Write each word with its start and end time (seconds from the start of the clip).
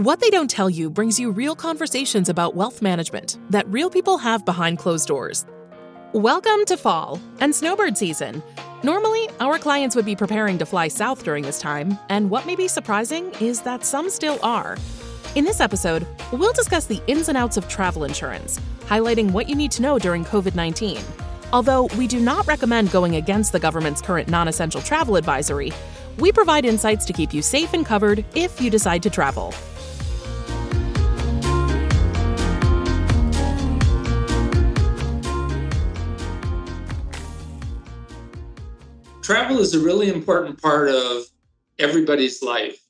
What 0.00 0.18
They 0.18 0.30
Don't 0.30 0.48
Tell 0.48 0.70
You 0.70 0.88
brings 0.88 1.20
you 1.20 1.30
real 1.30 1.54
conversations 1.54 2.30
about 2.30 2.54
wealth 2.54 2.80
management 2.80 3.36
that 3.50 3.68
real 3.68 3.90
people 3.90 4.16
have 4.16 4.46
behind 4.46 4.78
closed 4.78 5.06
doors. 5.06 5.44
Welcome 6.14 6.64
to 6.68 6.78
fall 6.78 7.20
and 7.40 7.54
snowbird 7.54 7.98
season. 7.98 8.42
Normally, 8.82 9.28
our 9.40 9.58
clients 9.58 9.94
would 9.94 10.06
be 10.06 10.16
preparing 10.16 10.56
to 10.56 10.64
fly 10.64 10.88
south 10.88 11.22
during 11.22 11.44
this 11.44 11.60
time, 11.60 11.98
and 12.08 12.30
what 12.30 12.46
may 12.46 12.56
be 12.56 12.66
surprising 12.66 13.30
is 13.42 13.60
that 13.60 13.84
some 13.84 14.08
still 14.08 14.38
are. 14.42 14.78
In 15.34 15.44
this 15.44 15.60
episode, 15.60 16.06
we'll 16.32 16.54
discuss 16.54 16.86
the 16.86 17.02
ins 17.06 17.28
and 17.28 17.36
outs 17.36 17.58
of 17.58 17.68
travel 17.68 18.04
insurance, 18.04 18.58
highlighting 18.86 19.32
what 19.32 19.50
you 19.50 19.54
need 19.54 19.72
to 19.72 19.82
know 19.82 19.98
during 19.98 20.24
COVID 20.24 20.54
19. 20.54 20.96
Although 21.52 21.88
we 21.98 22.06
do 22.06 22.20
not 22.20 22.46
recommend 22.46 22.90
going 22.90 23.16
against 23.16 23.52
the 23.52 23.60
government's 23.60 24.00
current 24.00 24.30
non 24.30 24.48
essential 24.48 24.80
travel 24.80 25.16
advisory, 25.16 25.74
we 26.18 26.32
provide 26.32 26.64
insights 26.64 27.04
to 27.04 27.12
keep 27.12 27.34
you 27.34 27.42
safe 27.42 27.74
and 27.74 27.84
covered 27.84 28.24
if 28.34 28.62
you 28.62 28.70
decide 28.70 29.02
to 29.02 29.10
travel. 29.10 29.52
Travel 39.30 39.60
is 39.60 39.74
a 39.74 39.78
really 39.78 40.08
important 40.08 40.60
part 40.60 40.88
of 40.88 41.22
everybody's 41.78 42.42
life. 42.42 42.82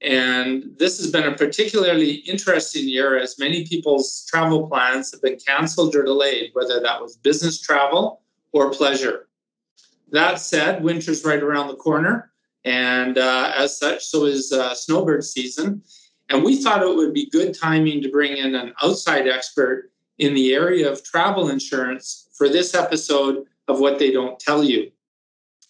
And 0.00 0.64
this 0.78 0.96
has 0.96 1.10
been 1.10 1.24
a 1.24 1.36
particularly 1.36 2.12
interesting 2.26 2.88
year 2.88 3.18
as 3.18 3.38
many 3.38 3.66
people's 3.66 4.24
travel 4.30 4.66
plans 4.66 5.12
have 5.12 5.20
been 5.20 5.36
canceled 5.36 5.94
or 5.94 6.02
delayed, 6.02 6.52
whether 6.54 6.80
that 6.80 7.02
was 7.02 7.18
business 7.18 7.60
travel 7.60 8.22
or 8.52 8.70
pleasure. 8.70 9.28
That 10.10 10.40
said, 10.40 10.82
winter's 10.82 11.22
right 11.22 11.42
around 11.42 11.68
the 11.68 11.76
corner. 11.76 12.30
And 12.64 13.18
uh, 13.18 13.52
as 13.54 13.78
such, 13.78 14.06
so 14.06 14.24
is 14.24 14.52
uh, 14.52 14.74
snowbird 14.74 15.22
season. 15.22 15.82
And 16.30 16.42
we 16.42 16.62
thought 16.62 16.82
it 16.82 16.96
would 16.96 17.12
be 17.12 17.28
good 17.28 17.52
timing 17.52 18.00
to 18.00 18.08
bring 18.08 18.38
in 18.38 18.54
an 18.54 18.72
outside 18.82 19.28
expert 19.28 19.92
in 20.16 20.32
the 20.32 20.54
area 20.54 20.90
of 20.90 21.04
travel 21.04 21.50
insurance 21.50 22.30
for 22.32 22.48
this 22.48 22.74
episode 22.74 23.44
of 23.68 23.80
What 23.80 23.98
They 23.98 24.12
Don't 24.12 24.40
Tell 24.40 24.64
You. 24.64 24.90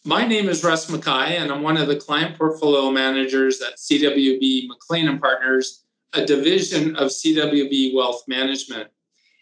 My 0.07 0.27
name 0.27 0.51
is 0.51 0.63
Russ 0.63 0.91
Mackay, 0.91 1.39
and 1.39 1.51
I'm 1.51 1.63
one 1.63 1.79
of 1.79 1.89
the 1.89 1.97
client 1.97 2.37
portfolio 2.37 2.91
managers 2.91 3.63
at 3.63 3.79
CWB 3.79 4.69
McLean 4.69 5.09
and 5.09 5.19
Partners, 5.19 5.83
a 6.13 6.27
division 6.27 6.95
of 6.97 7.09
CWB 7.09 7.95
Wealth 7.95 8.23
Management. 8.29 8.91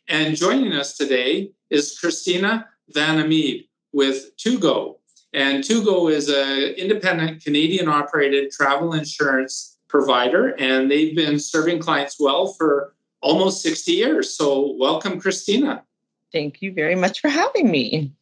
And 0.07 0.37
joining 0.37 0.73
us 0.73 0.97
today 0.97 1.51
is 1.71 1.99
Christina 1.99 2.69
Van 2.91 3.19
Ameed 3.19 3.67
with 3.93 4.37
Tugo. 4.37 4.99
And 5.33 5.65
Tugo 5.65 6.09
is 6.13 6.29
an 6.29 6.75
independent 6.77 7.43
Canadian 7.43 7.89
operated 7.89 8.53
travel 8.53 8.93
insurance 8.93 9.79
provider, 9.89 10.55
and 10.61 10.89
they've 10.89 11.17
been 11.17 11.41
serving 11.41 11.81
clients 11.81 12.21
well 12.21 12.53
for 12.53 12.95
almost 13.21 13.63
60 13.63 13.91
years. 13.91 14.37
So, 14.37 14.77
welcome, 14.79 15.21
Christina. 15.21 15.83
Thank 16.31 16.63
you 16.63 16.73
very 16.73 16.95
much 16.95 17.19
for 17.19 17.29
having 17.29 17.69
me. 17.69 18.13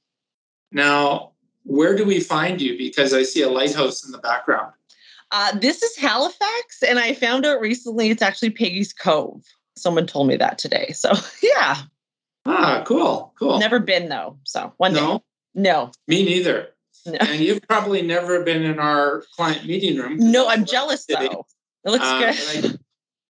Now, 0.73 1.30
where 1.65 1.97
do 1.97 2.05
we 2.05 2.21
find 2.21 2.61
you? 2.61 2.77
Because 2.77 3.13
I 3.13 3.23
see 3.23 3.43
a 3.43 3.49
lighthouse 3.49 4.05
in 4.05 4.13
the 4.13 4.19
background. 4.19 4.73
Uh, 5.33 5.57
this 5.59 5.83
is 5.83 5.97
Halifax, 5.97 6.83
and 6.87 6.99
I 6.99 7.15
found 7.15 7.47
out 7.47 7.61
recently 7.61 8.11
it's 8.11 8.23
actually 8.23 8.51
Peggy's 8.51 8.93
Cove. 8.93 9.45
Someone 9.77 10.07
told 10.07 10.27
me 10.27 10.37
that 10.37 10.59
today. 10.59 10.93
So, 10.93 11.13
yeah. 11.43 11.77
Ah, 12.47 12.83
cool, 12.87 13.33
cool. 13.39 13.59
Never 13.59 13.79
been 13.79 14.09
though. 14.09 14.39
So, 14.45 14.73
one 14.79 14.93
no? 14.93 15.19
day. 15.19 15.25
No. 15.55 15.93
Me 16.09 16.25
neither. 16.25 16.69
No. 17.07 17.19
And 17.21 17.41
you've 17.41 17.63
probably 17.63 18.03
never 18.03 18.43
been 18.43 18.63
in 18.63 18.79
our 18.79 19.25
client 19.37 19.67
meeting 19.67 19.99
room. 19.99 20.17
No, 20.19 20.49
I'm 20.49 20.65
jealous 20.65 21.07
though. 21.07 21.47
It 21.85 21.91
looks 21.91 22.05
uh, 22.05 22.19
good. 22.19 22.79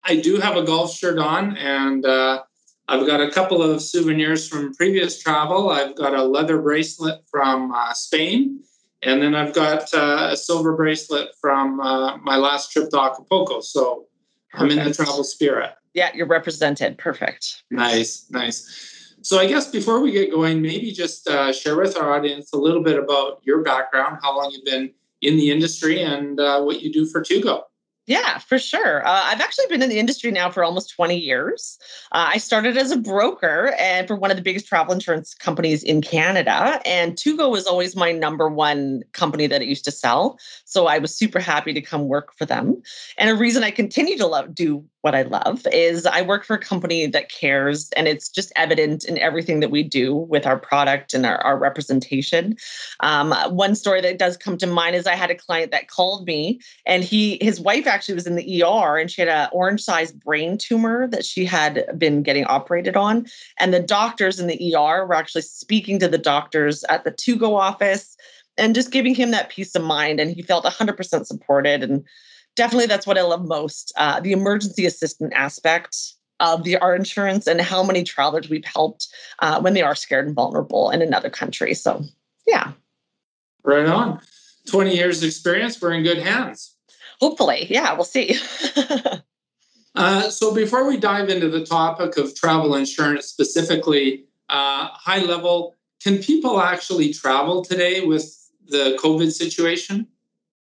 I, 0.03 0.13
I, 0.13 0.21
do 0.21 0.37
have 0.37 0.55
a 0.55 0.63
golf 0.63 0.93
shirt 0.95 1.19
on, 1.19 1.57
and 1.57 2.05
uh, 2.05 2.43
I've 2.89 3.05
got 3.05 3.19
a 3.19 3.29
couple 3.29 3.61
of 3.61 3.81
souvenirs 3.81 4.47
from 4.47 4.73
previous 4.73 5.21
travel. 5.21 5.69
I've 5.69 5.95
got 5.95 6.13
a 6.13 6.23
leather 6.23 6.61
bracelet 6.61 7.21
from 7.29 7.71
uh, 7.73 7.93
Spain, 7.93 8.61
and 9.03 9.21
then 9.21 9.35
I've 9.35 9.53
got 9.53 9.93
uh, 9.93 10.29
a 10.31 10.37
silver 10.37 10.75
bracelet 10.75 11.29
from 11.41 11.81
uh, 11.81 12.17
my 12.17 12.37
last 12.37 12.71
trip 12.71 12.89
to 12.91 13.01
Acapulco. 13.01 13.59
So 13.59 14.05
Perfect. 14.51 14.71
I'm 14.71 14.79
in 14.79 14.85
the 14.85 14.93
travel 14.93 15.23
spirit. 15.25 15.71
Yeah, 15.93 16.11
you're 16.13 16.27
represented. 16.27 16.97
Perfect. 16.97 17.63
Nice, 17.71 18.25
nice. 18.29 19.15
So 19.21 19.37
I 19.37 19.47
guess 19.47 19.69
before 19.69 19.99
we 19.99 20.11
get 20.11 20.31
going, 20.31 20.61
maybe 20.61 20.91
just 20.93 21.27
uh, 21.27 21.51
share 21.51 21.75
with 21.75 21.97
our 21.97 22.13
audience 22.13 22.53
a 22.53 22.57
little 22.57 22.81
bit 22.81 22.97
about 22.97 23.41
your 23.43 23.61
background, 23.63 24.19
how 24.21 24.37
long 24.37 24.51
you've 24.51 24.63
been 24.63 24.93
in 25.21 25.35
the 25.35 25.51
industry, 25.51 26.03
and 26.03 26.39
uh, 26.39 26.61
what 26.61 26.81
you 26.81 26.93
do 26.93 27.05
for 27.05 27.21
Tugo. 27.21 27.63
Yeah, 28.07 28.37
for 28.37 28.57
sure. 28.57 29.05
Uh, 29.05 29.21
I've 29.25 29.41
actually 29.41 29.67
been 29.67 29.81
in 29.81 29.89
the 29.89 29.99
industry 29.99 30.31
now 30.31 30.49
for 30.49 30.63
almost 30.63 30.95
20 30.95 31.17
years. 31.17 31.77
Uh, 32.13 32.29
I 32.33 32.37
started 32.37 32.77
as 32.77 32.89
a 32.89 32.97
broker 32.97 33.75
and 33.77 34.07
for 34.07 34.15
one 34.15 34.31
of 34.31 34.37
the 34.37 34.43
biggest 34.43 34.65
travel 34.65 34.93
insurance 34.93 35.33
companies 35.33 35.83
in 35.83 36.01
Canada. 36.01 36.81
And 36.85 37.17
Tugo 37.17 37.51
was 37.51 37.67
always 37.67 37.97
my 37.97 38.13
number 38.13 38.47
one 38.47 39.03
company 39.11 39.45
that 39.47 39.59
I 39.59 39.65
used 39.65 39.83
to 39.85 39.91
sell. 39.91 40.39
So 40.63 40.87
I 40.87 40.99
was 40.99 41.13
super 41.13 41.39
happy 41.39 41.73
to 41.73 41.81
come 41.81 42.07
work 42.07 42.33
for 42.33 42.45
them. 42.45 42.81
And 43.17 43.29
a 43.29 43.35
reason 43.35 43.65
I 43.65 43.71
continue 43.71 44.17
to 44.17 44.25
love 44.25 44.55
do 44.55 44.85
what 45.01 45.15
I 45.15 45.21
love 45.21 45.65
is 45.71 46.05
I 46.05 46.21
work 46.21 46.43
for 46.43 46.55
a 46.55 46.59
company 46.59 47.05
that 47.07 47.31
cares, 47.31 47.89
and 47.95 48.07
it's 48.07 48.29
just 48.29 48.51
evident 48.55 49.05
in 49.05 49.17
everything 49.19 49.59
that 49.59 49.69
we 49.69 49.83
do 49.83 50.15
with 50.15 50.45
our 50.45 50.57
product 50.57 51.13
and 51.13 51.25
our, 51.25 51.37
our 51.37 51.57
representation. 51.57 52.57
Um, 53.01 53.31
one 53.55 53.75
story 53.75 54.01
that 54.01 54.17
does 54.17 54.37
come 54.37 54.57
to 54.57 54.67
mind 54.67 54.95
is 54.95 55.05
I 55.05 55.15
had 55.15 55.29
a 55.29 55.35
client 55.35 55.71
that 55.71 55.87
called 55.87 56.25
me, 56.25 56.59
and 56.85 57.03
he 57.03 57.37
his 57.41 57.59
wife 57.59 57.85
actually 57.85 58.15
was 58.15 58.27
in 58.27 58.35
the 58.35 58.63
ER, 58.63 58.97
and 58.97 59.09
she 59.09 59.21
had 59.21 59.29
an 59.29 59.49
orange 59.51 59.81
sized 59.81 60.19
brain 60.19 60.57
tumor 60.57 61.07
that 61.07 61.25
she 61.25 61.45
had 61.45 61.85
been 61.97 62.23
getting 62.23 62.45
operated 62.45 62.97
on, 62.97 63.27
and 63.59 63.73
the 63.73 63.79
doctors 63.79 64.39
in 64.39 64.47
the 64.47 64.75
ER 64.75 65.05
were 65.05 65.15
actually 65.15 65.43
speaking 65.43 65.99
to 65.99 66.07
the 66.07 66.17
doctors 66.17 66.83
at 66.85 67.03
the 67.03 67.11
Tugo 67.11 67.55
office 67.55 68.17
and 68.57 68.73
just 68.73 68.91
giving 68.91 69.13
him 69.13 69.31
that 69.31 69.49
peace 69.49 69.75
of 69.75 69.83
mind, 69.83 70.19
and 70.19 70.31
he 70.31 70.41
felt 70.41 70.65
100% 70.65 71.25
supported 71.25 71.83
and 71.83 72.03
definitely 72.57 72.87
that's 72.87 73.07
what 73.07 73.17
I 73.17 73.21
love 73.21 73.47
most 73.47 73.93
uh, 73.95 74.19
the 74.19 74.33
emergency 74.33 74.85
assistant 74.85 75.31
aspect 75.33 75.95
of 76.39 76.63
the 76.63 76.77
our 76.77 76.95
insurance 76.95 77.47
and 77.47 77.61
how 77.61 77.83
many 77.83 78.03
travelers 78.03 78.49
we've 78.49 78.65
helped 78.65 79.07
uh, 79.39 79.61
when 79.61 79.73
they 79.73 79.81
are 79.81 79.95
scared 79.95 80.27
and 80.27 80.35
vulnerable 80.35 80.91
in 80.91 81.01
another 81.01 81.29
country. 81.29 81.73
So, 81.73 82.03
yeah. 82.45 82.73
Right 83.63 83.85
on. 83.85 84.21
20 84.67 84.95
years 84.95 85.23
experience, 85.23 85.81
we're 85.81 85.93
in 85.93 86.03
good 86.03 86.19
hands. 86.19 86.75
Hopefully. 87.21 87.65
Yeah, 87.69 87.93
we'll 87.93 88.03
see. 88.03 88.37
uh, 89.95 90.29
so, 90.29 90.53
before 90.53 90.87
we 90.87 90.97
dive 90.97 91.29
into 91.29 91.49
the 91.49 91.65
topic 91.65 92.17
of 92.17 92.35
travel 92.35 92.75
insurance 92.75 93.25
specifically, 93.25 94.25
uh, 94.49 94.89
high 94.91 95.23
level, 95.23 95.73
can 96.03 96.19
people 96.19 96.61
actually 96.61 97.13
travel 97.13 97.63
today 97.63 98.05
with 98.05 98.31
the 98.67 98.97
COVID 99.01 99.31
situation? 99.31 100.07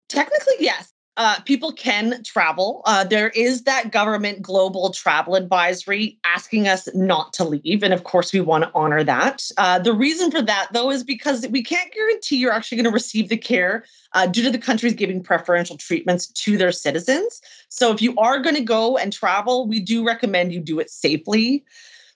Technically, 0.09 0.55
yes 0.61 0.93
uh, 1.16 1.41
people 1.41 1.72
can 1.72 2.22
travel. 2.22 2.82
Uh, 2.84 3.04
there 3.04 3.31
is 3.31 3.62
that 3.62 3.91
government 3.91 4.43
global 4.43 4.91
travel 4.91 5.34
advisory 5.34 6.19
asking 6.25 6.69
us 6.69 6.88
not 6.94 7.32
to 7.32 7.44
leave. 7.44 7.82
And 7.82 7.94
of 7.94 8.04
course, 8.04 8.32
we 8.32 8.41
want 8.41 8.65
to 8.65 8.71
honor 8.75 9.03
that. 9.03 9.49
Uh, 9.56 9.78
the 9.78 9.93
reason 9.93 10.31
for 10.31 10.43
that, 10.43 10.69
though, 10.72 10.91
is 10.91 11.03
because 11.03 11.47
we 11.49 11.62
can't 11.62 11.93
guarantee 11.93 12.37
you're 12.37 12.53
actually 12.53 12.77
going 12.77 12.84
to 12.84 12.91
receive 12.91 13.28
the 13.28 13.37
care 13.37 13.84
uh, 14.12 14.27
due 14.27 14.43
to 14.43 14.50
the 14.50 14.59
countries 14.59 14.94
giving 14.94 15.22
preferential 15.22 15.77
treatments 15.77 16.27
to 16.28 16.56
their 16.59 16.72
citizens. 16.72 17.41
So 17.69 17.93
if 17.93 18.03
you 18.03 18.15
are 18.16 18.41
going 18.41 18.56
to 18.56 18.62
go 18.62 18.97
and 18.97 19.12
travel, 19.12 19.66
we 19.66 19.81
do 19.81 20.06
recommend 20.06 20.53
you 20.53 20.60
do 20.60 20.78
it 20.81 20.91
safely. 20.91 21.65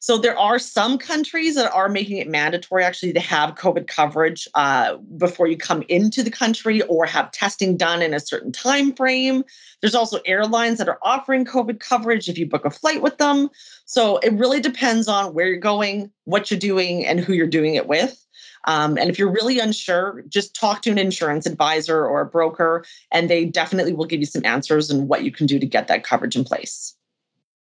So 0.02 0.16
there 0.16 0.38
are 0.38 0.58
some 0.58 0.96
countries 0.96 1.56
that 1.56 1.70
are 1.72 1.90
making 1.90 2.16
it 2.16 2.28
mandatory 2.28 2.82
actually 2.84 3.12
to 3.12 3.20
have 3.20 3.54
COVID 3.56 3.86
coverage 3.86 4.48
uh, 4.54 4.96
before 4.96 5.46
you 5.46 5.58
come 5.58 5.84
into 5.88 6.22
the 6.22 6.30
country 6.30 6.80
or 6.82 7.04
have 7.04 7.30
testing 7.32 7.76
done 7.76 8.00
in 8.00 8.14
a 8.14 8.20
certain 8.20 8.50
time 8.50 8.94
frame. 8.94 9.44
There's 9.82 9.94
also 9.94 10.20
airlines 10.24 10.78
that 10.78 10.88
are 10.88 10.98
offering 11.02 11.44
COVID 11.44 11.80
coverage 11.80 12.30
if 12.30 12.38
you 12.38 12.46
book 12.46 12.64
a 12.64 12.70
flight 12.70 13.02
with 13.02 13.18
them. 13.18 13.50
So 13.84 14.16
it 14.18 14.32
really 14.32 14.60
depends 14.60 15.06
on 15.06 15.34
where 15.34 15.46
you're 15.46 15.58
going, 15.58 16.10
what 16.24 16.50
you're 16.50 16.58
doing, 16.58 17.04
and 17.04 17.20
who 17.20 17.34
you're 17.34 17.46
doing 17.46 17.74
it 17.74 17.86
with. 17.86 18.24
Um, 18.64 18.96
and 18.96 19.10
if 19.10 19.18
you're 19.18 19.30
really 19.30 19.58
unsure, 19.58 20.24
just 20.28 20.54
talk 20.54 20.80
to 20.82 20.90
an 20.90 20.98
insurance 20.98 21.44
advisor 21.44 22.06
or 22.06 22.22
a 22.22 22.26
broker, 22.26 22.86
and 23.12 23.28
they 23.28 23.44
definitely 23.44 23.92
will 23.92 24.06
give 24.06 24.20
you 24.20 24.26
some 24.26 24.46
answers 24.46 24.90
and 24.90 25.08
what 25.08 25.24
you 25.24 25.30
can 25.30 25.46
do 25.46 25.58
to 25.58 25.66
get 25.66 25.88
that 25.88 26.04
coverage 26.04 26.36
in 26.36 26.44
place. 26.44 26.94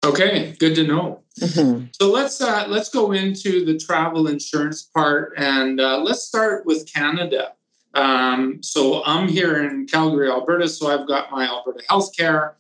Okay, 0.06 0.56
good 0.60 0.76
to 0.76 0.86
know. 0.86 1.24
Mm-hmm. 1.40 1.88
So 2.00 2.12
let's 2.12 2.40
uh, 2.40 2.66
let's 2.68 2.90
go 2.90 3.12
into 3.12 3.66
the 3.66 3.78
travel 3.78 4.28
insurance 4.28 4.84
part, 4.84 5.34
and 5.36 5.82
uh, 5.82 5.98
let's 5.98 6.24
start 6.24 6.66
with 6.66 6.92
Canada. 6.92 7.54
Um, 7.96 8.62
so 8.62 9.04
I'm 9.04 9.28
here 9.28 9.64
in 9.64 9.88
Calgary, 9.88 10.30
Alberta, 10.30 10.68
so 10.68 10.88
I've 10.88 11.08
got 11.08 11.32
my 11.32 11.48
Alberta 11.48 11.84
Healthcare. 11.90 12.54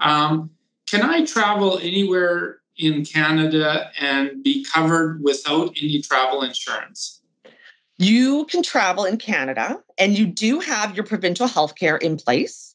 Um, 0.00 0.50
can 0.90 1.02
I 1.02 1.24
travel 1.24 1.78
anywhere 1.78 2.58
in 2.76 3.04
Canada 3.04 3.90
and 4.00 4.42
be 4.42 4.64
covered 4.64 5.22
without 5.22 5.76
any 5.80 6.02
travel 6.02 6.42
insurance? 6.42 7.20
You 7.98 8.44
can 8.46 8.62
travel 8.62 9.04
in 9.04 9.18
Canada, 9.18 9.82
and 9.98 10.18
you 10.18 10.26
do 10.26 10.58
have 10.58 10.96
your 10.96 11.04
provincial 11.04 11.46
healthcare 11.46 12.00
in 12.00 12.16
place. 12.16 12.67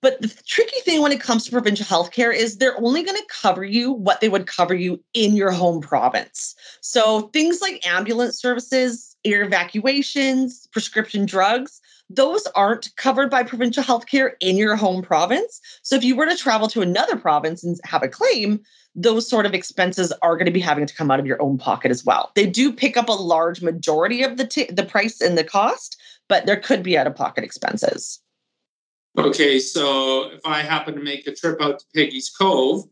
But 0.00 0.20
the 0.22 0.28
tricky 0.46 0.80
thing 0.80 1.02
when 1.02 1.12
it 1.12 1.20
comes 1.20 1.44
to 1.44 1.50
provincial 1.50 1.86
healthcare 1.86 2.34
is 2.34 2.56
they're 2.56 2.78
only 2.78 3.02
going 3.02 3.16
to 3.16 3.26
cover 3.28 3.64
you 3.64 3.92
what 3.92 4.20
they 4.20 4.28
would 4.28 4.46
cover 4.46 4.74
you 4.74 5.02
in 5.12 5.34
your 5.34 5.50
home 5.50 5.80
province. 5.80 6.54
So 6.80 7.22
things 7.32 7.60
like 7.60 7.84
ambulance 7.86 8.40
services, 8.40 9.16
air 9.24 9.42
evacuations, 9.42 10.68
prescription 10.68 11.26
drugs, 11.26 11.80
those 12.10 12.46
aren't 12.54 12.94
covered 12.96 13.30
by 13.30 13.42
provincial 13.42 13.82
healthcare 13.82 14.32
in 14.40 14.56
your 14.56 14.76
home 14.76 15.02
province. 15.02 15.60
So 15.82 15.96
if 15.96 16.04
you 16.04 16.16
were 16.16 16.26
to 16.26 16.36
travel 16.36 16.68
to 16.68 16.80
another 16.80 17.16
province 17.16 17.62
and 17.62 17.78
have 17.84 18.02
a 18.02 18.08
claim, 18.08 18.60
those 18.94 19.28
sort 19.28 19.46
of 19.46 19.54
expenses 19.54 20.12
are 20.22 20.36
going 20.36 20.46
to 20.46 20.52
be 20.52 20.60
having 20.60 20.86
to 20.86 20.94
come 20.94 21.10
out 21.10 21.20
of 21.20 21.26
your 21.26 21.40
own 21.42 21.58
pocket 21.58 21.90
as 21.90 22.04
well. 22.04 22.30
They 22.34 22.46
do 22.46 22.72
pick 22.72 22.96
up 22.96 23.08
a 23.08 23.12
large 23.12 23.62
majority 23.62 24.22
of 24.22 24.36
the 24.36 24.46
t- 24.46 24.70
the 24.70 24.84
price 24.84 25.20
and 25.20 25.36
the 25.36 25.44
cost, 25.44 26.00
but 26.28 26.46
there 26.46 26.56
could 26.56 26.82
be 26.82 26.96
out 26.96 27.06
of 27.06 27.14
pocket 27.14 27.44
expenses. 27.44 28.20
Okay, 29.16 29.58
so 29.58 30.30
if 30.30 30.40
I 30.44 30.62
happen 30.62 30.94
to 30.94 31.00
make 31.00 31.26
a 31.26 31.34
trip 31.34 31.60
out 31.60 31.80
to 31.80 31.84
Peggy's 31.94 32.30
Cove 32.30 32.84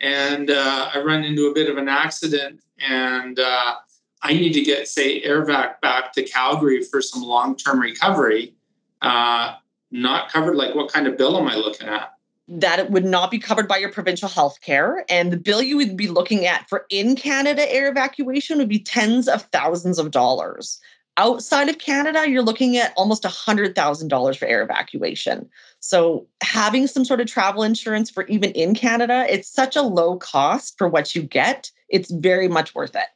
and 0.00 0.50
uh, 0.50 0.90
I 0.94 1.00
run 1.00 1.24
into 1.24 1.48
a 1.48 1.54
bit 1.54 1.70
of 1.70 1.76
an 1.76 1.88
accident 1.88 2.60
and 2.78 3.38
uh, 3.38 3.74
I 4.22 4.32
need 4.32 4.52
to 4.54 4.62
get, 4.62 4.88
say, 4.88 5.22
AirVac 5.22 5.80
back 5.80 6.12
to 6.14 6.22
Calgary 6.22 6.82
for 6.82 7.00
some 7.00 7.22
long 7.22 7.56
term 7.56 7.80
recovery, 7.80 8.54
uh, 9.02 9.54
not 9.90 10.30
covered, 10.30 10.56
like 10.56 10.74
what 10.74 10.92
kind 10.92 11.06
of 11.06 11.16
bill 11.16 11.38
am 11.38 11.48
I 11.48 11.54
looking 11.54 11.88
at? 11.88 12.12
That 12.48 12.78
it 12.78 12.90
would 12.90 13.04
not 13.04 13.30
be 13.30 13.38
covered 13.38 13.68
by 13.68 13.76
your 13.76 13.92
provincial 13.92 14.28
health 14.28 14.60
care. 14.60 15.04
And 15.08 15.32
the 15.32 15.36
bill 15.36 15.62
you 15.62 15.76
would 15.76 15.96
be 15.96 16.08
looking 16.08 16.46
at 16.46 16.68
for 16.68 16.86
in 16.90 17.14
Canada 17.14 17.70
air 17.72 17.88
evacuation 17.88 18.58
would 18.58 18.68
be 18.68 18.78
tens 18.78 19.28
of 19.28 19.42
thousands 19.52 19.98
of 19.98 20.10
dollars. 20.10 20.80
Outside 21.18 21.68
of 21.68 21.78
Canada, 21.78 22.30
you're 22.30 22.42
looking 22.42 22.76
at 22.76 22.92
almost 22.96 23.24
$100,000 23.24 24.38
for 24.38 24.46
air 24.46 24.62
evacuation. 24.62 25.50
So, 25.80 26.28
having 26.44 26.86
some 26.86 27.04
sort 27.04 27.20
of 27.20 27.26
travel 27.26 27.64
insurance 27.64 28.08
for 28.08 28.24
even 28.26 28.52
in 28.52 28.72
Canada, 28.72 29.26
it's 29.28 29.48
such 29.48 29.74
a 29.74 29.82
low 29.82 30.16
cost 30.16 30.78
for 30.78 30.88
what 30.88 31.16
you 31.16 31.22
get. 31.22 31.72
It's 31.88 32.08
very 32.08 32.46
much 32.46 32.72
worth 32.72 32.94
it. 32.94 33.08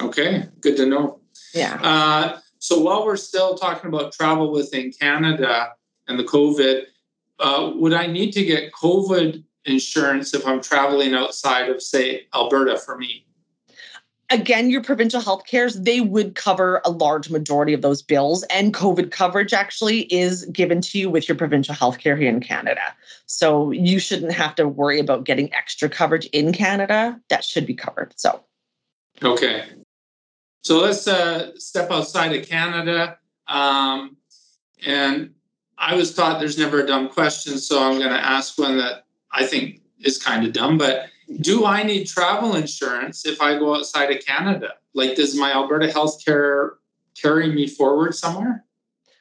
Okay, 0.00 0.48
good 0.60 0.76
to 0.78 0.86
know. 0.86 1.20
Yeah. 1.54 1.78
Uh, 1.80 2.40
so, 2.58 2.80
while 2.80 3.06
we're 3.06 3.16
still 3.16 3.54
talking 3.54 3.86
about 3.86 4.12
travel 4.12 4.50
within 4.50 4.90
Canada 4.90 5.68
and 6.08 6.18
the 6.18 6.24
COVID, 6.24 6.86
uh, 7.38 7.70
would 7.76 7.92
I 7.92 8.08
need 8.08 8.32
to 8.32 8.44
get 8.44 8.72
COVID 8.72 9.44
insurance 9.64 10.34
if 10.34 10.44
I'm 10.44 10.60
traveling 10.60 11.14
outside 11.14 11.68
of, 11.68 11.80
say, 11.82 12.26
Alberta 12.34 12.78
for 12.78 12.98
me? 12.98 13.26
Again, 14.32 14.70
your 14.70 14.82
provincial 14.82 15.20
health 15.20 15.46
cares, 15.46 15.74
they 15.74 16.00
would 16.00 16.34
cover 16.34 16.80
a 16.84 16.90
large 16.90 17.30
majority 17.30 17.72
of 17.72 17.82
those 17.82 18.02
bills. 18.02 18.42
And 18.44 18.74
COVID 18.74 19.10
coverage 19.10 19.52
actually 19.52 20.12
is 20.12 20.46
given 20.46 20.80
to 20.80 20.98
you 20.98 21.10
with 21.10 21.28
your 21.28 21.36
provincial 21.36 21.74
health 21.74 21.98
care 21.98 22.16
here 22.16 22.30
in 22.30 22.40
Canada. 22.40 22.80
So 23.26 23.70
you 23.70 23.98
shouldn't 23.98 24.32
have 24.32 24.54
to 24.56 24.66
worry 24.66 24.98
about 24.98 25.24
getting 25.24 25.52
extra 25.54 25.88
coverage 25.88 26.26
in 26.26 26.52
Canada. 26.52 27.20
That 27.28 27.44
should 27.44 27.66
be 27.66 27.74
covered. 27.74 28.12
So, 28.16 28.42
okay. 29.22 29.64
So 30.62 30.80
let's 30.80 31.06
uh, 31.06 31.56
step 31.56 31.90
outside 31.90 32.34
of 32.34 32.48
Canada. 32.48 33.18
Um, 33.48 34.16
and 34.84 35.34
I 35.78 35.94
was 35.94 36.14
taught 36.14 36.40
there's 36.40 36.58
never 36.58 36.80
a 36.80 36.86
dumb 36.86 37.08
question. 37.08 37.58
So 37.58 37.82
I'm 37.82 37.98
going 37.98 38.10
to 38.10 38.24
ask 38.24 38.58
one 38.58 38.78
that 38.78 39.04
I 39.30 39.44
think 39.44 39.80
is 40.00 40.22
kind 40.22 40.46
of 40.46 40.52
dumb, 40.52 40.78
but 40.78 41.06
do 41.40 41.64
I 41.64 41.82
need 41.82 42.06
travel 42.06 42.54
insurance 42.54 43.26
if 43.26 43.40
I 43.40 43.58
go 43.58 43.74
outside 43.74 44.10
of 44.10 44.24
Canada? 44.24 44.74
Like, 44.94 45.16
does 45.16 45.36
my 45.36 45.52
Alberta 45.52 45.88
healthcare 45.88 46.72
carry 47.20 47.52
me 47.52 47.66
forward 47.66 48.14
somewhere? 48.14 48.64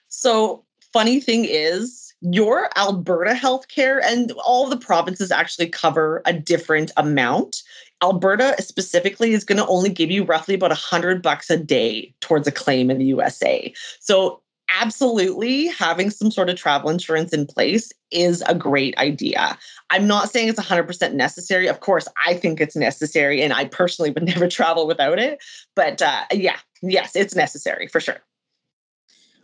So, 0.07 0.63
funny 0.93 1.19
thing 1.19 1.45
is, 1.45 2.13
your 2.21 2.69
Alberta 2.77 3.31
healthcare 3.31 3.99
and 4.03 4.31
all 4.45 4.67
the 4.67 4.77
provinces 4.77 5.31
actually 5.31 5.67
cover 5.67 6.21
a 6.25 6.33
different 6.33 6.91
amount. 6.97 7.63
Alberta 8.03 8.55
specifically 8.59 9.33
is 9.33 9.43
going 9.43 9.57
to 9.57 9.67
only 9.67 9.89
give 9.89 10.11
you 10.11 10.23
roughly 10.23 10.55
about 10.55 10.71
a 10.71 10.75
hundred 10.75 11.21
bucks 11.21 11.49
a 11.49 11.57
day 11.57 12.13
towards 12.19 12.47
a 12.47 12.51
claim 12.51 12.91
in 12.91 12.97
the 12.99 13.05
USA. 13.05 13.73
So 13.99 14.41
absolutely 14.79 15.67
having 15.67 16.09
some 16.09 16.31
sort 16.31 16.49
of 16.49 16.55
travel 16.55 16.89
insurance 16.89 17.33
in 17.33 17.45
place 17.45 17.91
is 18.11 18.43
a 18.47 18.55
great 18.55 18.97
idea. 18.97 19.57
I'm 19.89 20.07
not 20.07 20.29
saying 20.29 20.49
it's 20.49 20.59
100% 20.59 21.13
necessary. 21.13 21.67
Of 21.67 21.79
course, 21.79 22.07
I 22.25 22.33
think 22.33 22.61
it's 22.61 22.75
necessary, 22.75 23.41
and 23.41 23.53
I 23.53 23.65
personally 23.65 24.11
would 24.11 24.23
never 24.27 24.47
travel 24.47 24.87
without 24.87 25.19
it. 25.19 25.43
But 25.75 26.01
uh, 26.01 26.23
yeah, 26.31 26.57
yes, 26.81 27.15
it's 27.15 27.35
necessary 27.35 27.87
for 27.87 27.99
sure. 27.99 28.19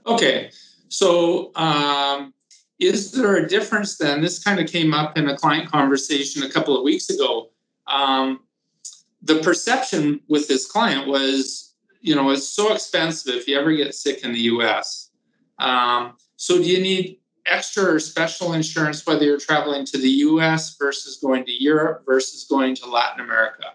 Okay. 0.05 0.51
So, 0.89 1.51
um, 1.55 2.33
is 2.79 3.11
there 3.11 3.35
a 3.35 3.47
difference 3.47 3.97
then? 3.97 4.21
This 4.21 4.41
kind 4.41 4.59
of 4.59 4.67
came 4.67 4.93
up 4.93 5.17
in 5.17 5.27
a 5.27 5.35
client 5.35 5.69
conversation 5.69 6.43
a 6.43 6.49
couple 6.49 6.77
of 6.77 6.83
weeks 6.83 7.09
ago. 7.09 7.49
Um, 7.87 8.41
the 9.21 9.39
perception 9.39 10.21
with 10.27 10.47
this 10.47 10.69
client 10.69 11.07
was, 11.07 11.73
you 12.01 12.15
know, 12.15 12.29
it's 12.29 12.47
so 12.47 12.73
expensive 12.73 13.33
if 13.33 13.47
you 13.47 13.59
ever 13.59 13.73
get 13.73 13.95
sick 13.95 14.23
in 14.23 14.31
the 14.31 14.41
US 14.41 15.06
um, 15.59 16.17
so, 16.35 16.57
do 16.57 16.63
you 16.63 16.81
need 16.81 17.19
extra 17.45 17.93
or 17.93 17.99
special 17.99 18.53
insurance 18.53 19.05
whether 19.05 19.23
you're 19.23 19.39
traveling 19.39 19.85
to 19.85 19.97
the 19.97 20.09
US 20.09 20.75
versus 20.77 21.17
going 21.21 21.45
to 21.45 21.51
Europe 21.51 22.03
versus 22.05 22.45
going 22.49 22.75
to 22.75 22.89
Latin 22.89 23.23
America? 23.23 23.73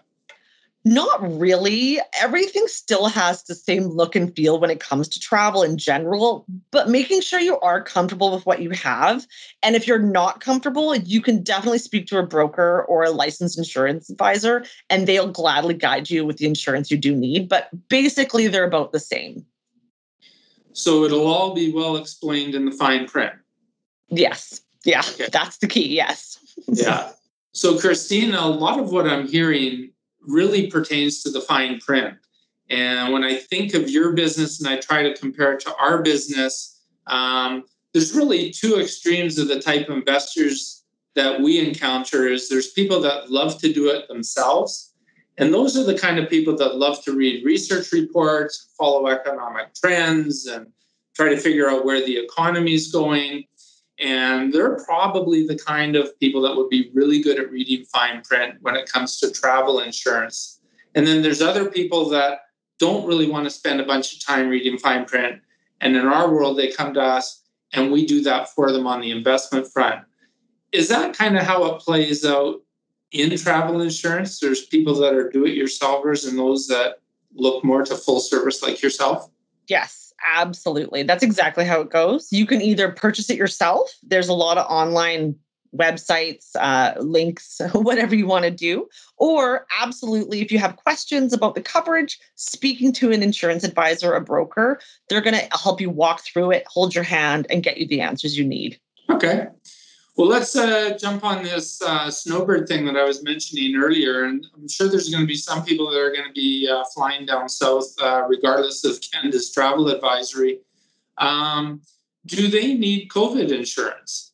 Not 0.85 1.39
really. 1.39 2.01
Everything 2.21 2.67
still 2.67 3.07
has 3.07 3.43
the 3.43 3.55
same 3.55 3.83
look 3.83 4.17
and 4.17 4.35
feel 4.35 4.59
when 4.59 4.69
it 4.69 4.81
comes 4.81 5.07
to 5.09 5.19
travel 5.19 5.63
in 5.63 5.77
general, 5.77 6.45
but 6.71 6.89
making 6.89 7.21
sure 7.21 7.39
you 7.39 7.57
are 7.61 7.81
comfortable 7.81 8.33
with 8.33 8.45
what 8.45 8.61
you 8.61 8.69
have. 8.71 9.25
And 9.61 9.77
if 9.77 9.87
you're 9.87 9.97
not 9.97 10.41
comfortable, 10.41 10.93
you 10.93 11.21
can 11.21 11.41
definitely 11.41 11.77
speak 11.77 12.07
to 12.07 12.17
a 12.17 12.27
broker 12.27 12.83
or 12.89 13.03
a 13.03 13.11
licensed 13.11 13.57
insurance 13.57 14.09
advisor, 14.09 14.65
and 14.89 15.07
they'll 15.07 15.31
gladly 15.31 15.73
guide 15.73 16.09
you 16.09 16.25
with 16.25 16.35
the 16.35 16.47
insurance 16.47 16.91
you 16.91 16.97
do 16.97 17.15
need. 17.15 17.47
But 17.47 17.69
basically, 17.87 18.47
they're 18.47 18.67
about 18.67 18.91
the 18.91 18.99
same. 18.99 19.45
So 20.73 21.03
it'll 21.03 21.27
all 21.27 21.53
be 21.53 21.71
well 21.71 21.95
explained 21.95 22.55
in 22.55 22.65
the 22.65 22.71
fine 22.71 23.07
print. 23.07 23.33
Yes. 24.09 24.61
Yeah. 24.85 25.01
Okay. 25.13 25.27
That's 25.31 25.57
the 25.57 25.67
key. 25.67 25.95
Yes. 25.95 26.37
yeah. 26.67 27.11
So, 27.53 27.77
Christina, 27.79 28.39
a 28.39 28.47
lot 28.47 28.79
of 28.79 28.91
what 28.91 29.07
I'm 29.07 29.27
hearing 29.27 29.91
really 30.21 30.67
pertains 30.67 31.21
to 31.23 31.29
the 31.29 31.41
fine 31.41 31.79
print. 31.79 32.17
And 32.69 33.13
when 33.13 33.23
I 33.23 33.35
think 33.35 33.73
of 33.73 33.89
your 33.89 34.13
business 34.13 34.59
and 34.59 34.67
I 34.67 34.77
try 34.77 35.03
to 35.03 35.15
compare 35.15 35.53
it 35.53 35.59
to 35.61 35.75
our 35.75 36.01
business, 36.01 36.81
um, 37.07 37.65
there's 37.93 38.15
really 38.15 38.49
two 38.49 38.79
extremes 38.79 39.37
of 39.37 39.47
the 39.47 39.61
type 39.61 39.89
of 39.89 39.97
investors 39.97 40.83
that 41.15 41.41
we 41.41 41.59
encounter 41.59 42.27
is 42.27 42.49
there's 42.49 42.71
people 42.71 42.99
that 43.01 43.29
love 43.29 43.59
to 43.59 43.71
do 43.71 43.89
it 43.89 44.07
themselves 44.07 44.92
and 45.37 45.53
those 45.53 45.75
are 45.75 45.83
the 45.83 45.97
kind 45.97 46.19
of 46.19 46.29
people 46.29 46.55
that 46.57 46.75
love 46.75 47.03
to 47.03 47.13
read 47.13 47.43
research 47.43 47.91
reports, 47.91 48.73
follow 48.77 49.07
economic 49.07 49.73
trends, 49.73 50.45
and 50.45 50.67
try 51.15 51.29
to 51.29 51.37
figure 51.37 51.69
out 51.69 51.85
where 51.85 52.05
the 52.05 52.17
economy 52.17 52.73
is 52.73 52.91
going. 52.91 53.45
And 53.99 54.53
they're 54.53 54.77
probably 54.85 55.45
the 55.47 55.57
kind 55.57 55.95
of 55.95 56.17
people 56.19 56.41
that 56.41 56.55
would 56.55 56.69
be 56.69 56.91
really 56.93 57.21
good 57.21 57.39
at 57.39 57.51
reading 57.51 57.85
fine 57.85 58.21
print 58.21 58.55
when 58.61 58.75
it 58.75 58.91
comes 58.91 59.19
to 59.19 59.31
travel 59.31 59.79
insurance. 59.79 60.59
And 60.95 61.07
then 61.07 61.21
there's 61.21 61.41
other 61.41 61.69
people 61.69 62.09
that 62.09 62.39
don't 62.79 63.07
really 63.07 63.29
want 63.29 63.45
to 63.45 63.49
spend 63.49 63.79
a 63.79 63.85
bunch 63.85 64.13
of 64.13 64.23
time 64.23 64.49
reading 64.49 64.77
fine 64.77 65.05
print. 65.05 65.41
And 65.81 65.95
in 65.95 66.05
our 66.05 66.31
world, 66.31 66.57
they 66.57 66.71
come 66.71 66.93
to 66.95 67.01
us 67.01 67.43
and 67.71 67.91
we 67.91 68.05
do 68.05 68.21
that 68.23 68.49
for 68.49 68.71
them 68.71 68.85
on 68.85 69.01
the 69.01 69.11
investment 69.11 69.67
front. 69.71 70.01
Is 70.71 70.89
that 70.89 71.15
kind 71.15 71.37
of 71.37 71.43
how 71.43 71.65
it 71.65 71.79
plays 71.79 72.25
out 72.25 72.61
in 73.13 73.37
travel 73.37 73.81
insurance. 73.81 74.39
There's 74.39 74.65
people 74.65 74.95
that 74.95 75.13
are 75.13 75.29
do 75.29 75.45
it 75.45 75.55
yourselfers 75.57 76.27
and 76.27 76.37
those 76.37 76.67
that 76.67 76.99
look 77.35 77.63
more 77.63 77.85
to 77.85 77.95
full 77.95 78.19
service 78.19 78.61
like 78.61 78.81
yourself. 78.81 79.29
Yes, 79.67 80.13
absolutely. 80.35 81.03
That's 81.03 81.23
exactly 81.23 81.65
how 81.65 81.81
it 81.81 81.89
goes. 81.89 82.31
You 82.31 82.45
can 82.45 82.61
either 82.61 82.91
purchase 82.91 83.29
it 83.29 83.37
yourself, 83.37 83.91
there's 84.03 84.27
a 84.27 84.33
lot 84.33 84.57
of 84.57 84.65
online 84.69 85.35
websites, 85.75 86.51
uh, 86.59 86.93
links, 86.99 87.59
whatever 87.73 88.15
you 88.15 88.27
want 88.27 88.45
to 88.45 88.51
do. 88.51 88.87
Or 89.17 89.65
absolutely, 89.79 90.41
if 90.41 90.51
you 90.51 90.59
have 90.59 90.75
questions 90.75 91.33
about 91.33 91.55
the 91.55 91.61
coverage, 91.61 92.19
speaking 92.35 92.93
to 92.93 93.11
an 93.11 93.23
insurance 93.23 93.63
advisor, 93.63 94.13
a 94.13 94.21
broker, 94.21 94.79
they're 95.09 95.21
going 95.21 95.35
to 95.35 95.57
help 95.57 95.81
you 95.81 95.89
walk 95.89 96.21
through 96.21 96.51
it, 96.51 96.65
hold 96.67 96.93
your 96.93 97.03
hand, 97.03 97.47
and 97.49 97.63
get 97.63 97.77
you 97.77 97.87
the 97.87 98.01
answers 98.01 98.37
you 98.37 98.45
need. 98.45 98.79
Okay. 99.09 99.47
Well, 100.15 100.27
let's 100.27 100.55
uh, 100.55 100.95
jump 100.99 101.23
on 101.23 101.43
this 101.43 101.81
uh, 101.81 102.11
snowbird 102.11 102.67
thing 102.67 102.85
that 102.85 102.95
I 102.95 103.03
was 103.03 103.23
mentioning 103.23 103.75
earlier. 103.75 104.25
And 104.25 104.45
I'm 104.53 104.67
sure 104.67 104.87
there's 104.87 105.09
going 105.09 105.23
to 105.23 105.27
be 105.27 105.35
some 105.35 105.65
people 105.65 105.89
that 105.89 105.99
are 105.99 106.11
going 106.11 106.27
to 106.27 106.33
be 106.33 106.69
uh, 106.69 106.83
flying 106.93 107.25
down 107.25 107.49
south, 107.49 107.87
uh, 107.99 108.23
regardless 108.27 108.85
of 108.85 108.99
Canada's 109.01 109.51
travel 109.51 109.89
advisory. 109.89 110.59
Um, 111.17 111.81
do 112.27 112.47
they 112.47 112.75
need 112.75 113.09
COVID 113.09 113.51
insurance? 113.51 114.32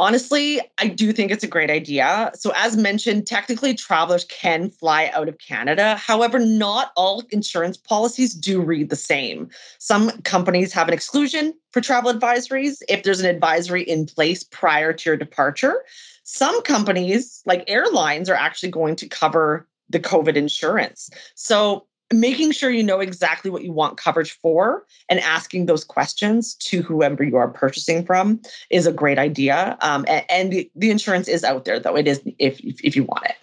Honestly, 0.00 0.60
I 0.78 0.86
do 0.86 1.12
think 1.12 1.32
it's 1.32 1.42
a 1.42 1.48
great 1.48 1.70
idea. 1.70 2.30
So, 2.34 2.52
as 2.54 2.76
mentioned, 2.76 3.26
technically 3.26 3.74
travelers 3.74 4.24
can 4.26 4.70
fly 4.70 5.10
out 5.12 5.28
of 5.28 5.38
Canada. 5.38 5.96
However, 5.96 6.38
not 6.38 6.92
all 6.96 7.24
insurance 7.30 7.76
policies 7.76 8.32
do 8.32 8.60
read 8.62 8.90
the 8.90 8.96
same. 8.96 9.50
Some 9.78 10.10
companies 10.22 10.72
have 10.72 10.86
an 10.86 10.94
exclusion 10.94 11.52
for 11.72 11.80
travel 11.80 12.12
advisories 12.12 12.80
if 12.88 13.02
there's 13.02 13.18
an 13.20 13.26
advisory 13.26 13.82
in 13.82 14.06
place 14.06 14.44
prior 14.44 14.92
to 14.92 15.10
your 15.10 15.16
departure. 15.16 15.82
Some 16.22 16.62
companies, 16.62 17.42
like 17.44 17.64
airlines, 17.66 18.30
are 18.30 18.36
actually 18.36 18.70
going 18.70 18.94
to 18.96 19.08
cover 19.08 19.66
the 19.90 19.98
COVID 19.98 20.36
insurance. 20.36 21.10
So, 21.34 21.88
making 22.12 22.52
sure 22.52 22.70
you 22.70 22.82
know 22.82 23.00
exactly 23.00 23.50
what 23.50 23.62
you 23.62 23.72
want 23.72 23.96
coverage 23.96 24.32
for 24.40 24.86
and 25.08 25.20
asking 25.20 25.66
those 25.66 25.84
questions 25.84 26.54
to 26.54 26.82
whoever 26.82 27.22
you 27.22 27.36
are 27.36 27.48
purchasing 27.48 28.04
from 28.04 28.40
is 28.70 28.86
a 28.86 28.92
great 28.92 29.18
idea. 29.18 29.76
Um, 29.80 30.04
and, 30.08 30.24
and 30.30 30.52
the, 30.52 30.70
the, 30.74 30.90
insurance 30.90 31.28
is 31.28 31.44
out 31.44 31.64
there, 31.64 31.78
though 31.78 31.96
it 31.96 32.08
is 32.08 32.22
if 32.38 32.60
if 32.60 32.96
you 32.96 33.04
want 33.04 33.24
it. 33.26 33.36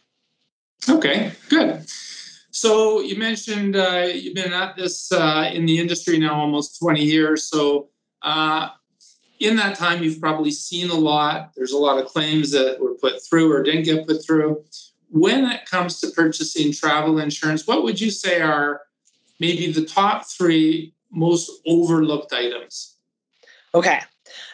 Okay, 0.89 1.31
good. 1.49 1.85
So 2.51 3.01
you 3.01 3.17
mentioned 3.17 3.75
uh, 3.75 4.07
you've 4.11 4.35
been 4.35 4.53
at 4.53 4.75
this 4.75 5.11
uh, 5.11 5.51
in 5.53 5.65
the 5.65 5.79
industry 5.79 6.17
now 6.17 6.35
almost 6.39 6.79
20 6.79 7.03
years. 7.03 7.43
So 7.43 7.89
uh, 8.21 8.69
in 9.39 9.57
that 9.57 9.77
time, 9.77 10.03
you've 10.03 10.21
probably 10.21 10.51
seen 10.51 10.89
a 10.89 10.95
lot. 10.95 11.51
There's 11.55 11.73
a 11.73 11.77
lot 11.77 11.99
of 11.99 12.05
claims 12.05 12.51
that 12.51 12.79
were 12.79 12.95
put 12.95 13.19
through 13.27 13.51
or 13.51 13.61
didn't 13.61 13.83
get 13.83 14.07
put 14.07 14.25
through 14.25 14.63
when 15.15 15.45
it 15.45 15.65
comes 15.65 16.01
to 16.01 16.09
purchasing 16.09 16.73
travel 16.73 17.19
insurance, 17.19 17.65
what 17.65 17.83
would 17.83 18.01
you 18.01 18.11
say 18.11 18.41
are 18.41 18.81
maybe 19.39 19.71
the 19.71 19.85
top 19.85 20.25
three 20.25 20.93
most 21.09 21.49
overlooked 21.65 22.33
items? 22.33 22.97
Okay, 23.73 24.01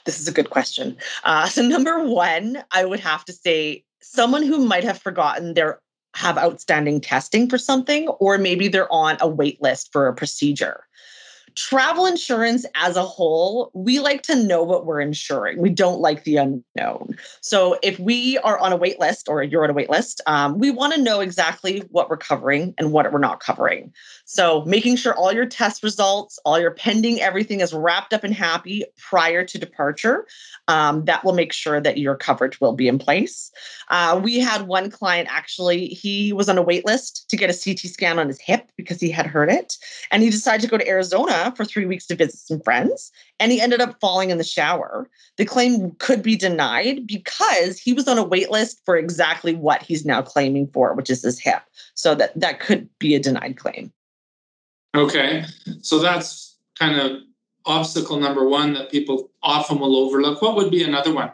this 0.05 0.19
is 0.19 0.27
a 0.27 0.31
good 0.31 0.51
question. 0.51 0.95
Uh, 1.23 1.47
so, 1.47 1.63
number 1.63 2.03
one, 2.03 2.63
I 2.71 2.85
would 2.85 2.99
have 2.99 3.25
to 3.25 3.33
say 3.33 3.83
someone 4.01 4.43
who 4.43 4.63
might 4.63 4.83
have 4.83 5.01
forgotten 5.01 5.55
their 5.55 5.81
have 6.13 6.37
outstanding 6.37 7.01
testing 7.01 7.49
for 7.49 7.57
something, 7.57 8.07
or 8.19 8.37
maybe 8.37 8.67
they're 8.67 8.91
on 8.93 9.17
a 9.19 9.27
wait 9.27 9.59
list 9.63 9.91
for 9.91 10.07
a 10.07 10.13
procedure 10.13 10.83
travel 11.55 12.05
insurance 12.05 12.65
as 12.75 12.95
a 12.95 13.03
whole, 13.03 13.71
we 13.73 13.99
like 13.99 14.21
to 14.23 14.35
know 14.35 14.63
what 14.63 14.85
we're 14.85 15.01
insuring. 15.01 15.61
We 15.61 15.69
don't 15.69 15.99
like 15.99 16.23
the 16.23 16.37
unknown. 16.37 17.15
So 17.41 17.77
if 17.83 17.99
we 17.99 18.37
are 18.39 18.57
on 18.59 18.71
a 18.71 18.77
wait 18.77 18.99
list 18.99 19.27
or 19.27 19.43
you're 19.43 19.63
on 19.63 19.69
a 19.69 19.73
wait 19.73 19.89
list, 19.89 20.21
um, 20.27 20.59
we 20.59 20.71
want 20.71 20.93
to 20.93 21.01
know 21.01 21.19
exactly 21.19 21.79
what 21.89 22.09
we're 22.09 22.17
covering 22.17 22.73
and 22.77 22.91
what 22.91 23.11
we're 23.11 23.19
not 23.19 23.39
covering. 23.39 23.93
So 24.25 24.63
making 24.65 24.95
sure 24.95 25.13
all 25.15 25.33
your 25.33 25.45
test 25.45 25.83
results, 25.83 26.39
all 26.45 26.59
your 26.59 26.71
pending 26.71 27.21
everything 27.21 27.59
is 27.59 27.73
wrapped 27.73 28.13
up 28.13 28.23
and 28.23 28.33
happy 28.33 28.83
prior 28.97 29.43
to 29.45 29.57
departure, 29.57 30.27
um, 30.67 31.05
that 31.05 31.23
will 31.23 31.33
make 31.33 31.53
sure 31.53 31.81
that 31.81 31.97
your 31.97 32.15
coverage 32.15 32.61
will 32.61 32.73
be 32.73 32.87
in 32.87 32.99
place. 32.99 33.51
Uh, 33.89 34.19
we 34.23 34.39
had 34.39 34.67
one 34.67 34.89
client 34.89 35.27
actually, 35.31 35.87
he 35.87 36.31
was 36.33 36.47
on 36.47 36.57
a 36.57 36.61
wait 36.61 36.85
list 36.85 37.29
to 37.29 37.37
get 37.37 37.49
a 37.49 37.53
CT 37.53 37.79
scan 37.91 38.19
on 38.19 38.27
his 38.27 38.39
hip 38.39 38.71
because 38.77 38.99
he 38.99 39.09
had 39.09 39.25
hurt 39.25 39.49
it. 39.49 39.75
And 40.11 40.23
he 40.23 40.29
decided 40.29 40.61
to 40.61 40.67
go 40.67 40.77
to 40.77 40.87
Arizona 40.87 41.40
for 41.49 41.65
three 41.65 41.85
weeks 41.85 42.05
to 42.07 42.15
visit 42.15 42.39
some 42.39 42.61
friends. 42.61 43.11
And 43.39 43.51
he 43.51 43.59
ended 43.59 43.81
up 43.81 43.99
falling 43.99 44.29
in 44.29 44.37
the 44.37 44.43
shower. 44.43 45.09
The 45.37 45.45
claim 45.45 45.91
could 45.99 46.21
be 46.21 46.35
denied 46.35 47.07
because 47.07 47.79
he 47.79 47.93
was 47.93 48.07
on 48.07 48.17
a 48.17 48.23
wait 48.23 48.51
list 48.51 48.81
for 48.85 48.95
exactly 48.97 49.55
what 49.55 49.81
he's 49.81 50.05
now 50.05 50.21
claiming 50.21 50.67
for, 50.67 50.93
which 50.93 51.09
is 51.09 51.23
his 51.23 51.39
hip. 51.39 51.63
So 51.95 52.13
that, 52.15 52.39
that 52.39 52.59
could 52.59 52.87
be 52.99 53.15
a 53.15 53.19
denied 53.19 53.57
claim. 53.57 53.91
Okay. 54.95 55.45
So 55.81 55.99
that's 55.99 56.57
kind 56.77 56.99
of 56.99 57.21
obstacle 57.65 58.19
number 58.19 58.47
one 58.47 58.73
that 58.73 58.91
people 58.91 59.31
often 59.41 59.79
will 59.79 59.95
overlook. 59.95 60.41
What 60.41 60.55
would 60.55 60.71
be 60.71 60.83
another 60.83 61.13
one? 61.13 61.31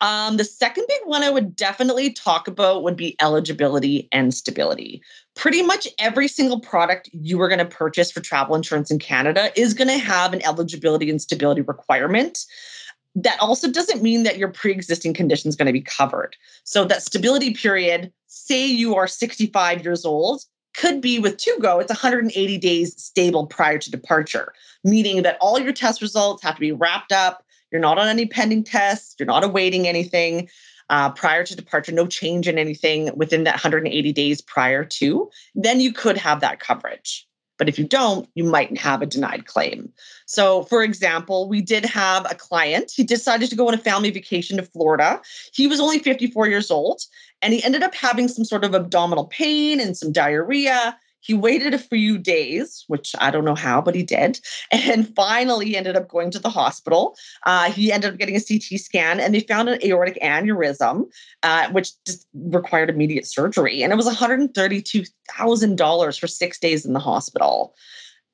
Um, 0.00 0.36
the 0.36 0.44
second 0.44 0.84
big 0.88 1.00
one 1.04 1.22
I 1.22 1.30
would 1.30 1.56
definitely 1.56 2.12
talk 2.12 2.48
about 2.48 2.82
would 2.82 2.96
be 2.96 3.16
eligibility 3.20 4.08
and 4.12 4.34
stability. 4.34 5.02
Pretty 5.34 5.62
much 5.62 5.88
every 5.98 6.28
single 6.28 6.60
product 6.60 7.08
you 7.12 7.40
are 7.40 7.48
going 7.48 7.58
to 7.58 7.64
purchase 7.64 8.10
for 8.10 8.20
travel 8.20 8.54
insurance 8.54 8.90
in 8.90 8.98
Canada 8.98 9.50
is 9.58 9.72
going 9.72 9.88
to 9.88 9.98
have 9.98 10.34
an 10.34 10.44
eligibility 10.44 11.08
and 11.08 11.20
stability 11.20 11.62
requirement. 11.62 12.44
That 13.14 13.40
also 13.40 13.70
doesn't 13.70 14.02
mean 14.02 14.24
that 14.24 14.36
your 14.36 14.48
pre 14.48 14.72
existing 14.72 15.14
condition 15.14 15.48
is 15.48 15.56
going 15.56 15.66
to 15.66 15.72
be 15.72 15.80
covered. 15.80 16.36
So, 16.64 16.84
that 16.84 17.02
stability 17.02 17.54
period, 17.54 18.12
say 18.26 18.66
you 18.66 18.94
are 18.94 19.06
65 19.06 19.82
years 19.82 20.04
old, 20.04 20.44
could 20.76 21.00
be 21.00 21.18
with 21.18 21.38
Tugo, 21.38 21.80
it's 21.80 21.90
180 21.90 22.58
days 22.58 23.00
stable 23.02 23.46
prior 23.46 23.78
to 23.78 23.90
departure, 23.90 24.52
meaning 24.84 25.22
that 25.22 25.38
all 25.40 25.58
your 25.58 25.72
test 25.72 26.02
results 26.02 26.42
have 26.42 26.54
to 26.54 26.60
be 26.60 26.72
wrapped 26.72 27.12
up. 27.12 27.42
You're 27.70 27.80
not 27.80 27.98
on 27.98 28.08
any 28.08 28.26
pending 28.26 28.64
tests, 28.64 29.16
you're 29.18 29.26
not 29.26 29.44
awaiting 29.44 29.86
anything 29.86 30.48
uh, 30.88 31.10
prior 31.10 31.44
to 31.44 31.56
departure, 31.56 31.92
no 31.92 32.06
change 32.06 32.48
in 32.48 32.58
anything 32.58 33.10
within 33.16 33.44
that 33.44 33.54
180 33.54 34.12
days 34.12 34.40
prior 34.40 34.84
to, 34.84 35.30
then 35.54 35.80
you 35.80 35.92
could 35.92 36.16
have 36.16 36.40
that 36.40 36.60
coverage. 36.60 37.26
But 37.58 37.68
if 37.68 37.78
you 37.78 37.86
don't, 37.86 38.28
you 38.34 38.44
might 38.44 38.76
have 38.78 39.00
a 39.00 39.06
denied 39.06 39.46
claim. 39.46 39.90
So, 40.26 40.64
for 40.64 40.82
example, 40.82 41.48
we 41.48 41.62
did 41.62 41.84
have 41.86 42.30
a 42.30 42.34
client. 42.34 42.92
He 42.94 43.02
decided 43.02 43.48
to 43.48 43.56
go 43.56 43.68
on 43.68 43.74
a 43.74 43.78
family 43.78 44.10
vacation 44.10 44.58
to 44.58 44.62
Florida. 44.62 45.20
He 45.54 45.66
was 45.66 45.80
only 45.80 45.98
54 45.98 46.48
years 46.48 46.70
old 46.70 47.00
and 47.40 47.54
he 47.54 47.64
ended 47.64 47.82
up 47.82 47.94
having 47.94 48.28
some 48.28 48.44
sort 48.44 48.64
of 48.64 48.74
abdominal 48.74 49.24
pain 49.26 49.80
and 49.80 49.96
some 49.96 50.12
diarrhea. 50.12 50.98
He 51.26 51.34
waited 51.34 51.74
a 51.74 51.78
few 51.78 52.16
days, 52.18 52.84
which 52.86 53.16
I 53.18 53.32
don't 53.32 53.44
know 53.44 53.56
how, 53.56 53.82
but 53.82 53.96
he 53.96 54.04
did. 54.04 54.38
And 54.86 55.12
finally 55.16 55.74
ended 55.76 55.96
up 55.96 56.06
going 56.08 56.30
to 56.30 56.38
the 56.38 56.50
hospital. 56.50 57.16
Uh, 57.44 57.72
he 57.72 57.90
ended 57.90 58.12
up 58.12 58.18
getting 58.18 58.36
a 58.36 58.40
CT 58.40 58.78
scan 58.80 59.18
and 59.18 59.34
they 59.34 59.40
found 59.40 59.68
an 59.68 59.84
aortic 59.84 60.16
aneurysm, 60.22 61.06
uh, 61.42 61.68
which 61.70 61.90
just 62.04 62.28
required 62.34 62.88
immediate 62.88 63.26
surgery. 63.26 63.82
And 63.82 63.92
it 63.92 63.96
was 63.96 64.06
$132,000 64.06 66.20
for 66.20 66.28
six 66.28 66.60
days 66.60 66.86
in 66.86 66.92
the 66.92 67.00
hospital. 67.00 67.74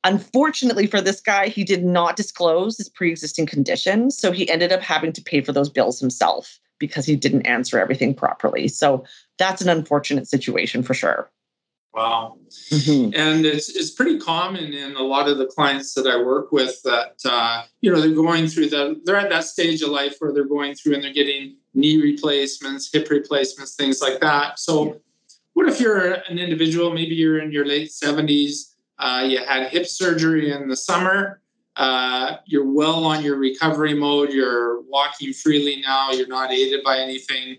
Unfortunately 0.04 0.86
for 0.86 1.00
this 1.00 1.20
guy, 1.20 1.48
he 1.48 1.64
did 1.64 1.82
not 1.84 2.16
disclose 2.16 2.76
his 2.76 2.90
pre 2.90 3.10
existing 3.10 3.46
condition. 3.46 4.10
So 4.10 4.32
he 4.32 4.50
ended 4.50 4.72
up 4.72 4.82
having 4.82 5.14
to 5.14 5.22
pay 5.22 5.40
for 5.40 5.52
those 5.52 5.70
bills 5.70 5.98
himself 5.98 6.60
because 6.78 7.06
he 7.06 7.16
didn't 7.16 7.46
answer 7.46 7.78
everything 7.78 8.12
properly. 8.12 8.68
So 8.68 9.06
that's 9.38 9.62
an 9.62 9.70
unfortunate 9.70 10.28
situation 10.28 10.82
for 10.82 10.92
sure. 10.92 11.30
Wow. 11.94 12.38
Mm-hmm. 12.70 13.14
And 13.14 13.44
it's, 13.44 13.68
it's 13.68 13.90
pretty 13.90 14.18
common 14.18 14.72
in 14.72 14.96
a 14.96 15.02
lot 15.02 15.28
of 15.28 15.36
the 15.36 15.46
clients 15.46 15.92
that 15.94 16.06
I 16.06 16.16
work 16.16 16.50
with 16.50 16.80
that, 16.84 17.16
uh, 17.24 17.64
you 17.82 17.92
know, 17.92 18.00
they're 18.00 18.14
going 18.14 18.46
through 18.46 18.70
the, 18.70 19.00
they're 19.04 19.16
at 19.16 19.28
that 19.28 19.44
stage 19.44 19.82
of 19.82 19.90
life 19.90 20.16
where 20.18 20.32
they're 20.32 20.48
going 20.48 20.74
through 20.74 20.94
and 20.94 21.04
they're 21.04 21.12
getting 21.12 21.56
knee 21.74 22.00
replacements, 22.00 22.90
hip 22.90 23.10
replacements, 23.10 23.74
things 23.74 24.00
like 24.00 24.20
that. 24.20 24.58
So, 24.58 25.00
what 25.54 25.68
if 25.68 25.80
you're 25.80 26.12
an 26.12 26.38
individual, 26.38 26.94
maybe 26.94 27.14
you're 27.14 27.40
in 27.40 27.52
your 27.52 27.66
late 27.66 27.90
70s, 27.90 28.72
uh, 28.98 29.26
you 29.28 29.44
had 29.44 29.68
hip 29.68 29.86
surgery 29.86 30.50
in 30.50 30.66
the 30.66 30.76
summer, 30.76 31.42
uh, 31.76 32.36
you're 32.46 32.70
well 32.70 33.04
on 33.04 33.22
your 33.22 33.36
recovery 33.36 33.92
mode, 33.92 34.32
you're 34.32 34.80
walking 34.82 35.34
freely 35.34 35.82
now, 35.82 36.10
you're 36.10 36.26
not 36.26 36.50
aided 36.50 36.82
by 36.82 36.98
anything. 36.98 37.58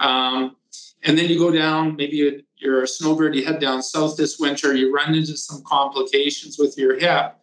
Um, 0.00 0.56
and 1.04 1.18
then 1.18 1.28
you 1.28 1.38
go 1.38 1.50
down, 1.50 1.96
maybe 1.96 2.44
you're 2.62 2.82
a 2.82 2.88
snowbird, 2.88 3.34
you 3.34 3.44
head 3.44 3.60
down 3.60 3.82
south 3.82 4.16
this 4.16 4.38
winter, 4.38 4.74
you 4.74 4.94
run 4.94 5.14
into 5.14 5.36
some 5.36 5.62
complications 5.66 6.58
with 6.58 6.78
your 6.78 6.98
hip. 6.98 7.36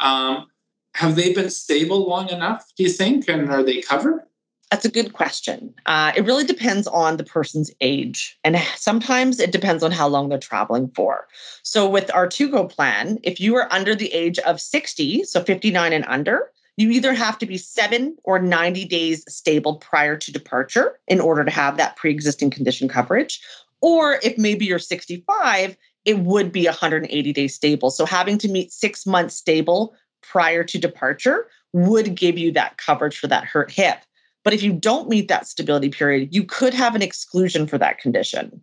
Um, 0.00 0.46
have 0.94 1.16
they 1.16 1.32
been 1.32 1.50
stable 1.50 2.08
long 2.08 2.28
enough, 2.28 2.72
do 2.76 2.82
you 2.82 2.88
think? 2.88 3.28
And 3.28 3.50
are 3.50 3.62
they 3.62 3.80
covered? 3.80 4.22
That's 4.70 4.84
a 4.84 4.90
good 4.90 5.12
question. 5.12 5.74
Uh, 5.86 6.12
it 6.16 6.24
really 6.24 6.44
depends 6.44 6.86
on 6.88 7.16
the 7.16 7.24
person's 7.24 7.70
age. 7.80 8.38
And 8.42 8.56
sometimes 8.76 9.38
it 9.38 9.52
depends 9.52 9.82
on 9.82 9.92
how 9.92 10.08
long 10.08 10.28
they're 10.28 10.38
traveling 10.38 10.90
for. 10.96 11.28
So, 11.62 11.88
with 11.88 12.12
our 12.12 12.26
Tugo 12.26 12.68
plan, 12.68 13.18
if 13.22 13.38
you 13.40 13.54
are 13.56 13.72
under 13.72 13.94
the 13.94 14.12
age 14.12 14.38
of 14.40 14.60
60, 14.60 15.24
so 15.24 15.42
59 15.44 15.92
and 15.92 16.04
under, 16.06 16.50
you 16.76 16.90
either 16.90 17.12
have 17.12 17.38
to 17.38 17.46
be 17.46 17.56
seven 17.56 18.16
or 18.24 18.40
90 18.40 18.84
days 18.86 19.24
stable 19.32 19.76
prior 19.76 20.16
to 20.16 20.32
departure 20.32 20.98
in 21.06 21.20
order 21.20 21.44
to 21.44 21.50
have 21.50 21.76
that 21.76 21.96
pre 21.96 22.10
existing 22.10 22.50
condition 22.50 22.88
coverage, 22.88 23.40
or 23.84 24.18
if 24.22 24.38
maybe 24.38 24.64
you're 24.64 24.78
65, 24.78 25.76
it 26.06 26.18
would 26.20 26.50
be 26.50 26.64
180 26.64 27.32
days 27.34 27.54
stable. 27.54 27.90
So 27.90 28.06
having 28.06 28.38
to 28.38 28.48
meet 28.48 28.72
six 28.72 29.04
months 29.04 29.36
stable 29.36 29.94
prior 30.22 30.64
to 30.64 30.78
departure 30.78 31.48
would 31.74 32.14
give 32.14 32.38
you 32.38 32.50
that 32.52 32.78
coverage 32.78 33.18
for 33.18 33.26
that 33.26 33.44
hurt 33.44 33.70
hip. 33.70 33.98
But 34.42 34.54
if 34.54 34.62
you 34.62 34.72
don't 34.72 35.10
meet 35.10 35.28
that 35.28 35.46
stability 35.46 35.90
period, 35.90 36.34
you 36.34 36.44
could 36.44 36.72
have 36.72 36.94
an 36.94 37.02
exclusion 37.02 37.66
for 37.66 37.76
that 37.76 37.98
condition. 37.98 38.62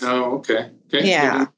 Oh, 0.00 0.36
okay. 0.36 0.70
Okay. 0.86 1.10
Yeah. 1.10 1.48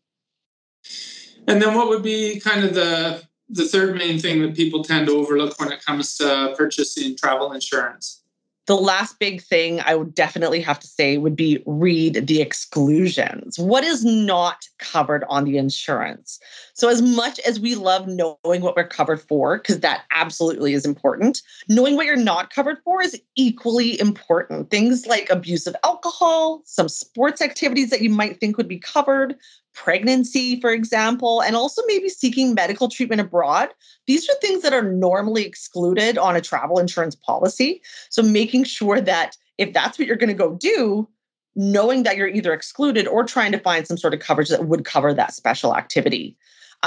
And 1.46 1.62
then 1.62 1.76
what 1.76 1.88
would 1.88 2.02
be 2.02 2.40
kind 2.40 2.64
of 2.64 2.74
the 2.74 3.22
the 3.48 3.68
third 3.68 3.96
main 3.96 4.18
thing 4.18 4.42
that 4.42 4.56
people 4.56 4.82
tend 4.82 5.06
to 5.06 5.12
overlook 5.12 5.60
when 5.60 5.70
it 5.70 5.84
comes 5.84 6.16
to 6.16 6.54
purchasing 6.58 7.16
travel 7.16 7.52
insurance? 7.52 8.24
The 8.66 8.76
last 8.76 9.18
big 9.18 9.40
thing 9.40 9.80
I 9.80 9.94
would 9.94 10.14
definitely 10.14 10.60
have 10.60 10.80
to 10.80 10.86
say 10.86 11.18
would 11.18 11.36
be 11.36 11.62
read 11.66 12.26
the 12.26 12.40
exclusions. 12.40 13.58
What 13.58 13.84
is 13.84 14.04
not 14.04 14.68
covered 14.78 15.24
on 15.28 15.44
the 15.44 15.56
insurance? 15.56 16.40
So, 16.74 16.88
as 16.88 17.00
much 17.00 17.38
as 17.40 17.60
we 17.60 17.76
love 17.76 18.08
knowing 18.08 18.60
what 18.62 18.76
we're 18.76 18.88
covered 18.88 19.20
for, 19.20 19.58
because 19.58 19.80
that 19.80 20.02
absolutely 20.10 20.74
is 20.74 20.84
important, 20.84 21.42
knowing 21.68 21.94
what 21.96 22.06
you're 22.06 22.16
not 22.16 22.50
covered 22.50 22.78
for 22.84 23.00
is 23.00 23.20
equally 23.36 23.98
important. 24.00 24.70
Things 24.70 25.06
like 25.06 25.30
abuse 25.30 25.66
of 25.66 25.76
alcohol, 25.84 26.62
some 26.64 26.88
sports 26.88 27.40
activities 27.40 27.90
that 27.90 28.02
you 28.02 28.10
might 28.10 28.40
think 28.40 28.56
would 28.56 28.68
be 28.68 28.78
covered, 28.78 29.36
pregnancy, 29.76 30.60
for 30.60 30.70
example, 30.70 31.42
and 31.42 31.54
also 31.54 31.82
maybe 31.86 32.08
seeking 32.08 32.54
medical 32.54 32.88
treatment 32.88 33.20
abroad. 33.20 33.68
These 34.06 34.28
are 34.28 34.34
things 34.40 34.62
that 34.62 34.72
are 34.72 34.82
normally 34.82 35.44
excluded 35.44 36.18
on 36.18 36.34
a 36.34 36.40
travel 36.40 36.78
insurance 36.78 37.14
policy. 37.14 37.82
So 38.10 38.22
making 38.22 38.64
sure 38.64 39.00
that 39.00 39.36
if 39.58 39.72
that's 39.72 39.98
what 39.98 40.08
you're 40.08 40.16
going 40.16 40.28
to 40.28 40.34
go 40.34 40.54
do, 40.54 41.08
knowing 41.54 42.02
that 42.02 42.16
you're 42.16 42.28
either 42.28 42.52
excluded 42.52 43.06
or 43.06 43.24
trying 43.24 43.52
to 43.52 43.58
find 43.58 43.86
some 43.86 43.96
sort 43.96 44.14
of 44.14 44.20
coverage 44.20 44.48
that 44.48 44.66
would 44.66 44.84
cover 44.84 45.14
that 45.14 45.34
special 45.34 45.76
activity. 45.76 46.36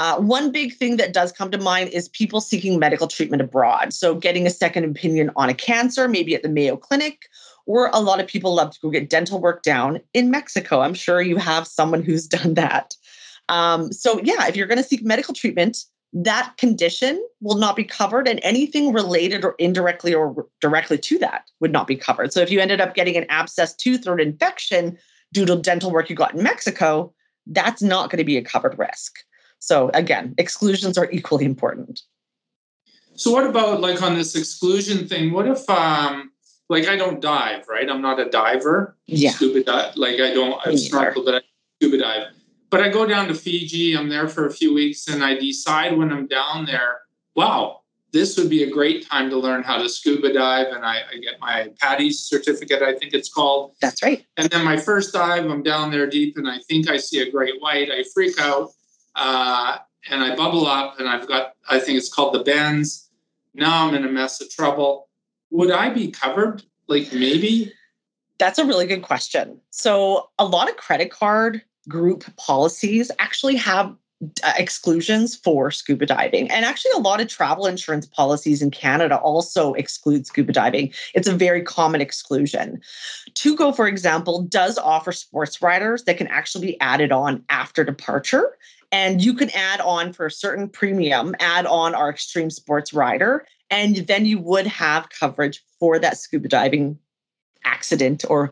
Uh, 0.00 0.16
one 0.16 0.50
big 0.50 0.74
thing 0.74 0.96
that 0.96 1.12
does 1.12 1.30
come 1.30 1.50
to 1.50 1.58
mind 1.58 1.90
is 1.90 2.08
people 2.08 2.40
seeking 2.40 2.78
medical 2.78 3.06
treatment 3.06 3.42
abroad. 3.42 3.92
So, 3.92 4.14
getting 4.14 4.46
a 4.46 4.50
second 4.50 4.84
opinion 4.84 5.30
on 5.36 5.50
a 5.50 5.54
cancer, 5.54 6.08
maybe 6.08 6.34
at 6.34 6.42
the 6.42 6.48
Mayo 6.48 6.78
Clinic, 6.78 7.28
or 7.66 7.90
a 7.92 8.00
lot 8.00 8.18
of 8.18 8.26
people 8.26 8.54
love 8.54 8.70
to 8.70 8.80
go 8.80 8.88
get 8.88 9.10
dental 9.10 9.42
work 9.42 9.62
down 9.62 10.00
in 10.14 10.30
Mexico. 10.30 10.80
I'm 10.80 10.94
sure 10.94 11.20
you 11.20 11.36
have 11.36 11.66
someone 11.66 12.02
who's 12.02 12.26
done 12.38 12.54
that. 12.54 12.96
Um, 13.50 13.92
so, 13.92 14.18
yeah, 14.24 14.46
if 14.46 14.56
you're 14.56 14.66
going 14.66 14.78
to 14.78 14.88
seek 14.88 15.04
medical 15.04 15.34
treatment, 15.34 15.84
that 16.14 16.54
condition 16.56 17.22
will 17.42 17.58
not 17.58 17.76
be 17.76 17.84
covered, 17.84 18.26
and 18.26 18.40
anything 18.42 18.94
related 18.94 19.44
or 19.44 19.54
indirectly 19.58 20.14
or 20.14 20.46
directly 20.62 20.96
to 20.96 21.18
that 21.18 21.44
would 21.60 21.72
not 21.72 21.86
be 21.86 21.96
covered. 21.96 22.32
So, 22.32 22.40
if 22.40 22.50
you 22.50 22.58
ended 22.58 22.80
up 22.80 22.94
getting 22.94 23.18
an 23.18 23.26
abscess 23.28 23.76
tooth 23.76 24.08
or 24.08 24.14
an 24.14 24.20
infection 24.20 24.96
due 25.34 25.44
to 25.44 25.56
dental 25.56 25.90
work 25.90 26.08
you 26.08 26.16
got 26.16 26.34
in 26.34 26.42
Mexico, 26.42 27.12
that's 27.46 27.82
not 27.82 28.08
going 28.08 28.16
to 28.16 28.24
be 28.24 28.38
a 28.38 28.42
covered 28.42 28.78
risk. 28.78 29.18
So, 29.60 29.90
again, 29.94 30.34
exclusions 30.38 30.98
are 30.98 31.10
equally 31.10 31.44
important. 31.44 32.02
So, 33.14 33.30
what 33.30 33.46
about 33.46 33.80
like 33.80 34.02
on 34.02 34.14
this 34.14 34.34
exclusion 34.34 35.06
thing? 35.06 35.32
What 35.32 35.46
if 35.46 35.68
um, 35.70 36.32
like 36.68 36.88
I 36.88 36.96
don't 36.96 37.20
dive, 37.20 37.68
right? 37.68 37.88
I'm 37.88 38.00
not 38.00 38.18
a 38.18 38.30
diver. 38.30 38.96
Yeah. 39.06 39.30
Scuba 39.30 39.62
dive. 39.62 39.96
Like 39.96 40.20
I 40.20 40.32
don't 40.32 40.58
I 40.66 40.74
snorkel, 40.76 41.24
but 41.24 41.34
I 41.36 41.40
scuba 41.76 41.98
dive. 41.98 42.26
But 42.70 42.80
I 42.80 42.88
go 42.88 43.04
down 43.04 43.28
to 43.28 43.34
Fiji, 43.34 43.96
I'm 43.96 44.08
there 44.08 44.28
for 44.28 44.46
a 44.46 44.52
few 44.52 44.72
weeks, 44.72 45.08
and 45.08 45.24
I 45.24 45.34
decide 45.34 45.98
when 45.98 46.12
I'm 46.12 46.28
down 46.28 46.66
there, 46.66 47.00
wow, 47.34 47.80
this 48.12 48.36
would 48.36 48.48
be 48.48 48.62
a 48.62 48.70
great 48.70 49.08
time 49.08 49.28
to 49.30 49.36
learn 49.36 49.64
how 49.64 49.78
to 49.78 49.88
scuba 49.88 50.32
dive. 50.32 50.68
And 50.68 50.84
I, 50.84 51.00
I 51.12 51.18
get 51.18 51.40
my 51.40 51.70
PADI 51.80 52.12
certificate, 52.12 52.82
I 52.82 52.94
think 52.94 53.12
it's 53.12 53.28
called. 53.28 53.74
That's 53.80 54.02
right. 54.02 54.24
And 54.36 54.48
then 54.50 54.64
my 54.64 54.76
first 54.76 55.12
dive, 55.12 55.46
I'm 55.46 55.62
down 55.62 55.90
there 55.90 56.06
deep 56.06 56.36
and 56.36 56.48
I 56.48 56.58
think 56.68 56.88
I 56.88 56.96
see 56.96 57.20
a 57.20 57.30
great 57.30 57.60
white. 57.60 57.90
I 57.90 58.04
freak 58.14 58.40
out 58.40 58.70
uh, 59.16 59.78
and 60.10 60.22
I 60.22 60.34
bubble 60.34 60.66
up 60.66 60.98
and 60.98 61.08
I've 61.08 61.28
got, 61.28 61.52
I 61.68 61.78
think 61.78 61.98
it's 61.98 62.12
called 62.12 62.34
the 62.34 62.42
bends. 62.42 63.10
Now 63.54 63.86
I'm 63.86 63.94
in 63.94 64.04
a 64.04 64.08
mess 64.08 64.40
of 64.40 64.50
trouble 64.50 65.08
would 65.50 65.70
I 65.70 65.90
be 65.90 66.08
covered? 66.08 66.62
Like 66.88 67.12
maybe? 67.12 67.72
That's 68.38 68.58
a 68.58 68.64
really 68.64 68.86
good 68.86 69.02
question. 69.02 69.60
So, 69.70 70.30
a 70.38 70.44
lot 70.44 70.68
of 70.68 70.76
credit 70.76 71.10
card 71.10 71.62
group 71.88 72.24
policies 72.36 73.10
actually 73.18 73.56
have 73.56 73.94
uh, 74.42 74.52
exclusions 74.56 75.34
for 75.34 75.70
scuba 75.70 76.06
diving. 76.06 76.50
And 76.50 76.64
actually, 76.64 76.92
a 76.92 77.00
lot 77.00 77.20
of 77.20 77.28
travel 77.28 77.66
insurance 77.66 78.06
policies 78.06 78.62
in 78.62 78.70
Canada 78.70 79.18
also 79.18 79.74
exclude 79.74 80.26
scuba 80.26 80.52
diving. 80.52 80.92
It's 81.14 81.28
a 81.28 81.34
very 81.34 81.62
common 81.62 82.00
exclusion. 82.00 82.80
Tugo, 83.32 83.74
for 83.74 83.86
example, 83.86 84.42
does 84.42 84.78
offer 84.78 85.12
sports 85.12 85.60
riders 85.60 86.04
that 86.04 86.16
can 86.16 86.26
actually 86.28 86.66
be 86.66 86.80
added 86.80 87.12
on 87.12 87.44
after 87.50 87.84
departure. 87.84 88.56
And 88.92 89.22
you 89.22 89.34
can 89.34 89.50
add 89.50 89.80
on 89.80 90.12
for 90.12 90.26
a 90.26 90.30
certain 90.30 90.68
premium, 90.68 91.34
add 91.38 91.66
on 91.66 91.94
our 91.94 92.10
extreme 92.10 92.50
sports 92.50 92.92
rider 92.92 93.46
and 93.70 93.96
then 93.96 94.26
you 94.26 94.38
would 94.40 94.66
have 94.66 95.08
coverage 95.10 95.62
for 95.78 95.98
that 95.98 96.18
scuba 96.18 96.48
diving 96.48 96.98
accident 97.64 98.24
or 98.28 98.50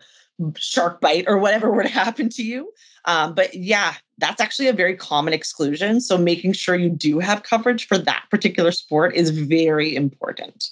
shark 0.56 1.00
bite 1.00 1.24
or 1.26 1.38
whatever 1.38 1.70
were 1.72 1.82
to 1.82 1.88
happen 1.88 2.28
to 2.30 2.42
you. 2.42 2.72
Um, 3.04 3.34
but 3.34 3.54
yeah, 3.54 3.94
that's 4.18 4.40
actually 4.40 4.68
a 4.68 4.72
very 4.72 4.96
common 4.96 5.34
exclusion. 5.34 6.00
So 6.00 6.16
making 6.16 6.52
sure 6.52 6.76
you 6.76 6.90
do 6.90 7.18
have 7.18 7.42
coverage 7.42 7.86
for 7.86 7.98
that 7.98 8.24
particular 8.30 8.70
sport 8.70 9.14
is 9.14 9.30
very 9.30 9.96
important. 9.96 10.70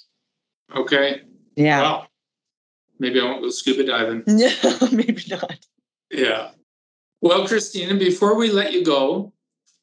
Okay. 0.75 1.23
Yeah. 1.57 1.81
Well, 1.81 2.07
maybe 2.99 3.21
I 3.21 3.25
won't 3.25 3.43
go 3.43 3.51
scuba 3.51 3.85
diving. 3.85 4.23
No, 4.27 4.89
maybe 4.93 5.23
not. 5.29 5.59
Yeah. 6.11 6.51
Well, 7.23 7.47
Christina, 7.49 7.95
before 7.95 8.37
we 8.37 8.51
let 8.51 8.73
you 8.73 8.85
go, 8.85 9.33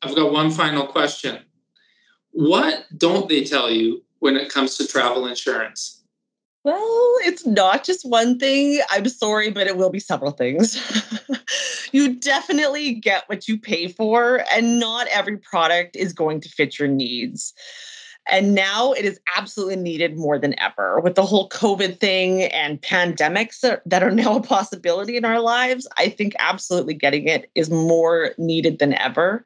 I've 0.03 0.15
got 0.15 0.33
one 0.33 0.51
final 0.51 0.85
question. 0.85 1.39
What 2.31 2.85
don't 2.97 3.29
they 3.29 3.43
tell 3.43 3.71
you 3.71 4.03
when 4.19 4.35
it 4.35 4.49
comes 4.49 4.77
to 4.77 4.87
travel 4.87 5.27
insurance? 5.27 6.03
Well, 6.63 7.15
it's 7.23 7.45
not 7.45 7.83
just 7.83 8.07
one 8.09 8.39
thing. 8.39 8.81
I'm 8.89 9.07
sorry, 9.07 9.51
but 9.51 9.67
it 9.67 9.77
will 9.77 9.89
be 9.89 9.99
several 9.99 10.31
things. 10.31 10.79
you 11.91 12.15
definitely 12.15 12.93
get 12.93 13.23
what 13.27 13.47
you 13.47 13.59
pay 13.59 13.89
for, 13.89 14.45
and 14.51 14.79
not 14.79 15.07
every 15.07 15.37
product 15.37 15.95
is 15.95 16.13
going 16.13 16.39
to 16.41 16.49
fit 16.49 16.79
your 16.79 16.87
needs. 16.87 17.53
And 18.25 18.55
now 18.55 18.93
it 18.93 19.03
is 19.03 19.19
absolutely 19.35 19.75
needed 19.75 20.17
more 20.17 20.39
than 20.39 20.57
ever 20.57 21.01
with 21.01 21.15
the 21.15 21.25
whole 21.25 21.49
COVID 21.49 21.99
thing 21.99 22.43
and 22.43 22.81
pandemics 22.81 23.59
that 23.85 24.03
are 24.03 24.11
now 24.11 24.37
a 24.37 24.41
possibility 24.41 25.17
in 25.17 25.25
our 25.25 25.41
lives. 25.41 25.85
I 25.97 26.07
think 26.07 26.33
absolutely 26.39 26.93
getting 26.93 27.27
it 27.27 27.51
is 27.55 27.69
more 27.69 28.31
needed 28.37 28.79
than 28.79 28.93
ever. 28.93 29.45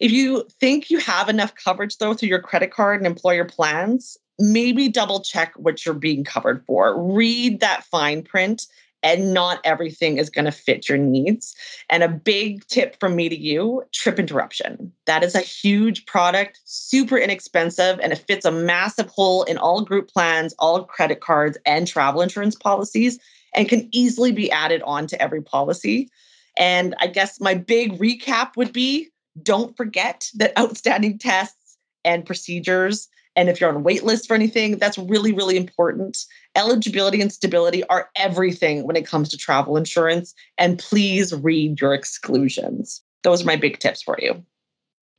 If 0.00 0.12
you 0.12 0.46
think 0.60 0.90
you 0.90 0.98
have 0.98 1.28
enough 1.28 1.54
coverage, 1.54 1.98
though, 1.98 2.14
through 2.14 2.28
your 2.28 2.40
credit 2.40 2.70
card 2.70 3.00
and 3.00 3.06
employer 3.06 3.44
plans, 3.44 4.16
maybe 4.38 4.88
double 4.88 5.20
check 5.20 5.52
what 5.56 5.84
you're 5.84 5.94
being 5.94 6.24
covered 6.24 6.64
for. 6.66 7.00
Read 7.12 7.60
that 7.60 7.84
fine 7.84 8.22
print, 8.22 8.66
and 9.02 9.34
not 9.34 9.60
everything 9.64 10.18
is 10.18 10.30
going 10.30 10.44
to 10.44 10.52
fit 10.52 10.88
your 10.88 10.98
needs. 10.98 11.54
And 11.90 12.02
a 12.02 12.08
big 12.08 12.66
tip 12.68 12.98
from 13.00 13.16
me 13.16 13.28
to 13.28 13.38
you 13.38 13.82
trip 13.92 14.18
interruption. 14.18 14.92
That 15.06 15.24
is 15.24 15.34
a 15.34 15.40
huge 15.40 16.06
product, 16.06 16.60
super 16.64 17.16
inexpensive, 17.16 17.98
and 18.00 18.12
it 18.12 18.24
fits 18.26 18.44
a 18.44 18.52
massive 18.52 19.08
hole 19.08 19.42
in 19.44 19.58
all 19.58 19.82
group 19.82 20.08
plans, 20.08 20.54
all 20.58 20.84
credit 20.84 21.20
cards, 21.20 21.58
and 21.66 21.86
travel 21.86 22.22
insurance 22.22 22.54
policies, 22.54 23.18
and 23.54 23.68
can 23.68 23.88
easily 23.92 24.30
be 24.30 24.50
added 24.50 24.82
on 24.82 25.06
to 25.08 25.20
every 25.20 25.42
policy. 25.42 26.08
And 26.56 26.94
I 27.00 27.06
guess 27.06 27.40
my 27.40 27.54
big 27.54 27.98
recap 27.98 28.56
would 28.56 28.72
be 28.72 29.08
don't 29.42 29.76
forget 29.76 30.30
that 30.34 30.56
outstanding 30.58 31.18
tests 31.18 31.76
and 32.04 32.24
procedures. 32.24 33.08
And 33.36 33.48
if 33.48 33.60
you're 33.60 33.70
on 33.70 33.76
a 33.76 33.80
wait 33.80 34.02
list 34.02 34.26
for 34.26 34.34
anything, 34.34 34.78
that's 34.78 34.98
really, 34.98 35.32
really 35.32 35.56
important. 35.56 36.18
Eligibility 36.56 37.20
and 37.20 37.32
stability 37.32 37.84
are 37.84 38.10
everything 38.16 38.84
when 38.84 38.96
it 38.96 39.06
comes 39.06 39.28
to 39.28 39.36
travel 39.36 39.76
insurance. 39.76 40.34
And 40.56 40.78
please 40.78 41.32
read 41.34 41.80
your 41.80 41.94
exclusions. 41.94 43.02
Those 43.22 43.42
are 43.42 43.46
my 43.46 43.56
big 43.56 43.78
tips 43.78 44.02
for 44.02 44.16
you. 44.20 44.44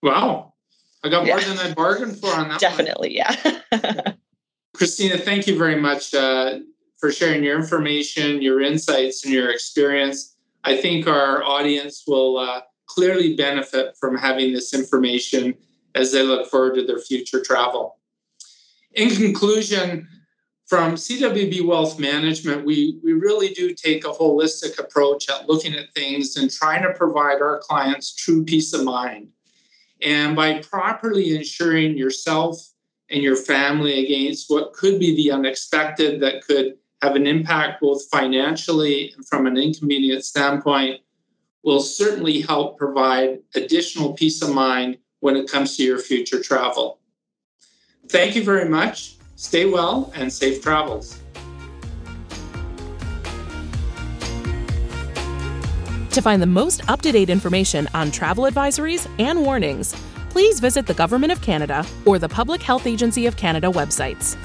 Wow. 0.02 0.54
I 1.04 1.10
got 1.10 1.26
more 1.26 1.40
yeah. 1.40 1.54
than 1.54 1.60
I 1.60 1.74
bargained 1.74 2.20
for 2.20 2.28
on 2.28 2.50
that. 2.50 2.60
Definitely, 2.60 3.22
one. 3.26 3.62
yeah. 3.72 4.12
Christina, 4.76 5.18
thank 5.18 5.48
you 5.48 5.58
very 5.58 5.80
much 5.80 6.14
uh, 6.14 6.60
for 6.98 7.12
sharing 7.12 7.44
your 7.44 7.58
information, 7.58 8.42
your 8.42 8.62
insights, 8.62 9.24
and 9.24 9.34
your 9.34 9.50
experience. 9.50 10.36
I 10.64 10.78
think 10.78 11.08
our 11.08 11.44
audience 11.44 12.04
will 12.06 12.38
uh, 12.38 12.62
clearly 12.89 13.36
benefit 13.36 13.95
from 13.97 14.17
having 14.17 14.52
this 14.52 14.73
information 14.73 15.56
as 15.95 16.12
they 16.12 16.23
look 16.23 16.49
forward 16.49 16.75
to 16.75 16.86
their 16.86 16.99
future 16.99 17.41
travel. 17.41 17.97
In 18.93 19.10
conclusion, 19.10 20.08
from 20.67 20.95
CWB 20.95 21.65
Wealth 21.65 21.99
Management, 21.99 22.65
we, 22.65 22.99
we 23.04 23.13
really 23.13 23.49
do 23.49 23.73
take 23.73 24.06
a 24.06 24.10
holistic 24.10 24.78
approach 24.78 25.30
at 25.30 25.47
looking 25.49 25.73
at 25.73 25.91
things 25.93 26.38
and 26.38 26.52
trying 26.52 26.84
to 26.84 26.93
provide 26.93 27.41
our 27.41 27.60
clients 27.60 28.13
true 28.13 28.43
peace 28.43 28.73
of 28.73 28.84
mind. 28.84 29.30
And 30.02 30.36
by 30.36 30.60
properly 30.60 31.36
insuring 31.36 31.97
yourself 31.97 32.58
and 33.10 33.23
your 33.23 33.36
family 33.36 34.06
against 34.06 34.49
what 34.49 34.73
could 34.73 34.99
be 34.99 35.15
the 35.15 35.32
unexpected 35.32 36.21
that 36.21 36.45
could 36.45 36.75
have 37.02 37.15
an 37.15 37.25
impact 37.25 37.82
both 37.82 38.04
financially 38.12 39.12
and 39.15 39.28
from 39.28 39.47
an 39.47 39.58
inconvenience 39.58 40.28
standpoint, 40.28 41.02
will 41.63 41.82
certainly 41.82 42.41
help 42.41 42.78
provide 42.78 43.39
additional 43.56 44.13
peace 44.13 44.41
of 44.41 44.54
mind 44.54 44.98
when 45.19 45.36
it 45.36 45.50
comes 45.50 45.76
to 45.78 45.84
your 45.84 46.00
future 46.00 46.41
travel. 46.41 47.00
Thank 48.08 48.36
you 48.36 48.43
very 48.43 48.67
much. 48.67 49.17
Stay 49.36 49.65
well 49.65 50.12
and 50.15 50.32
safe 50.32 50.62
travels. 50.62 51.19
To 56.12 56.22
find 56.22 56.41
the 56.41 56.48
most 56.48 56.89
up 56.89 57.02
to 57.04 57.12
date 57.12 57.30
information 57.30 57.88
on 57.93 58.12
travel 58.12 58.45
advisories 58.45 59.08
and 59.19 59.41
warnings, 59.41 59.95
please 60.30 60.60
visit 60.60 60.88
the 60.88 60.93
Government 60.93 61.32
of 61.32 61.41
Canada 61.41 61.86
or 62.06 62.19
the 62.19 62.28
Public 62.28 62.62
Health 62.62 62.88
Agency 62.88 63.26
of 63.26 63.38
Canada 63.38 63.67
websites. 63.67 64.36